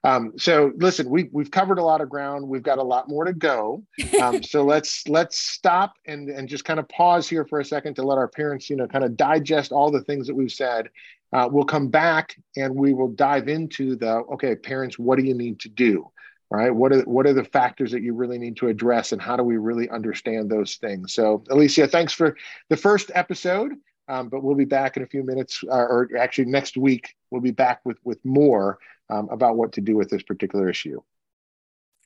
Um, 0.07 0.35
so 0.39 0.73
listen, 0.77 1.11
we, 1.11 1.29
we've 1.33 1.51
covered 1.51 1.79
a 1.79 1.83
lot 1.83 2.01
of 2.01 2.09
ground. 2.09 2.47
We've 2.47 2.63
got 2.63 2.79
a 2.79 2.83
lot 2.83 3.09
more 3.09 3.25
to 3.25 3.33
go. 3.33 3.83
Um, 4.23 4.41
so 4.45 4.63
let's 4.63 5.07
let's 5.09 5.37
stop 5.37 5.95
and, 6.07 6.29
and 6.29 6.49
just 6.49 6.65
kind 6.65 6.79
of 6.79 6.89
pause 6.89 7.29
here 7.29 7.45
for 7.45 7.59
a 7.59 7.65
second 7.65 7.95
to 7.95 8.03
let 8.05 8.17
our 8.17 8.29
parents, 8.29 8.71
you 8.71 8.77
know, 8.77 8.87
kind 8.87 9.03
of 9.05 9.17
digest 9.17 9.73
all 9.73 9.91
the 9.91 10.03
things 10.03 10.29
that 10.29 10.35
we've 10.35 10.53
said. 10.53 10.91
Uh, 11.33 11.49
we'll 11.51 11.65
come 11.65 11.89
back 11.89 12.37
and 12.57 12.73
we 12.73 12.95
will 12.95 13.09
dive 13.09 13.49
into 13.49 13.97
the 13.97 14.19
okay, 14.35 14.55
parents, 14.55 14.97
what 14.97 15.19
do 15.19 15.25
you 15.25 15.35
need 15.35 15.59
to 15.59 15.69
do? 15.69 16.09
Right? 16.53 16.71
What 16.71 16.93
are 16.93 17.03
what 17.03 17.27
are 17.27 17.33
the 17.33 17.43
factors 17.43 17.91
that 17.91 18.03
you 18.03 18.15
really 18.15 18.39
need 18.39 18.57
to 18.59 18.69
address, 18.69 19.11
and 19.11 19.21
how 19.21 19.37
do 19.37 19.43
we 19.43 19.57
really 19.57 19.91
understand 19.91 20.49
those 20.49 20.77
things? 20.77 21.13
So, 21.13 21.43
Alycia, 21.51 21.91
thanks 21.91 22.13
for 22.13 22.37
the 22.69 22.77
first 22.77 23.11
episode. 23.13 23.73
Um, 24.09 24.29
but 24.29 24.43
we'll 24.43 24.55
be 24.55 24.65
back 24.65 24.97
in 24.97 25.03
a 25.03 25.07
few 25.07 25.25
minutes, 25.25 25.65
uh, 25.69 25.75
or 25.75 26.09
actually 26.19 26.47
next 26.47 26.77
week, 26.77 27.15
we'll 27.31 27.41
be 27.41 27.51
back 27.51 27.81
with 27.85 27.99
with 28.05 28.25
more 28.25 28.79
um, 29.11 29.29
about 29.31 29.57
what 29.57 29.73
to 29.73 29.81
do 29.81 29.97
with 29.97 30.11
this 30.11 30.23
particular 30.23 30.69
issue. 30.69 31.01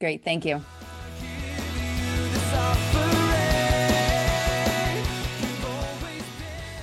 Great, 0.00 0.24
thank 0.24 0.44
you. 0.44 0.62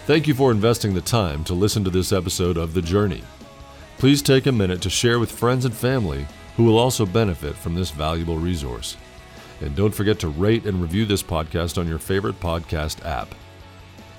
Thank 0.06 0.25
you 0.25 0.34
for 0.34 0.51
investing 0.51 0.93
the 0.93 1.01
time 1.01 1.43
to 1.43 1.53
listen 1.53 1.84
to 1.84 1.89
this 1.89 2.13
episode 2.13 2.56
of 2.56 2.73
The 2.73 2.82
Journey. 2.82 3.23
Please 3.97 4.21
take 4.21 4.45
a 4.45 4.51
minute 4.51 4.82
to 4.84 4.89
share 4.89 5.19
with 5.19 5.32
friends 5.32 5.65
and 5.65 5.73
family 5.73 6.25
who 6.56 6.63
will 6.63 6.77
also 6.77 7.06
benefit 7.06 7.56
from 7.56 7.75
this 7.75 7.91
valuable 7.91 8.38
resource. 8.38 8.95
And 9.60 9.75
don't 9.75 9.93
forget 9.93 10.19
to 10.19 10.30
rate 10.30 10.65
and 10.65 10.82
review 10.82 11.06
this 11.06 11.23
podcast 11.23 11.77
on 11.77 11.88
your 11.88 11.97
favorite 11.97 12.39
podcast 12.39 13.06
app. 13.06 13.36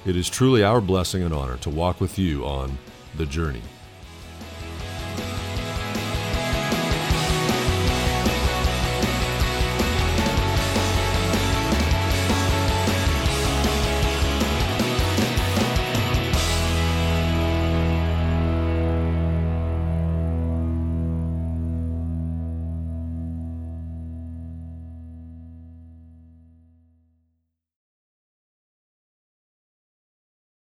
It 0.06 0.16
is 0.16 0.28
truly 0.28 0.62
our 0.62 0.80
blessing 0.80 1.22
and 1.22 1.34
honor 1.34 1.56
to 1.58 1.70
walk 1.70 2.00
with 2.00 2.18
you 2.18 2.44
on 2.46 2.78
the 3.16 3.26
journey. 3.26 3.62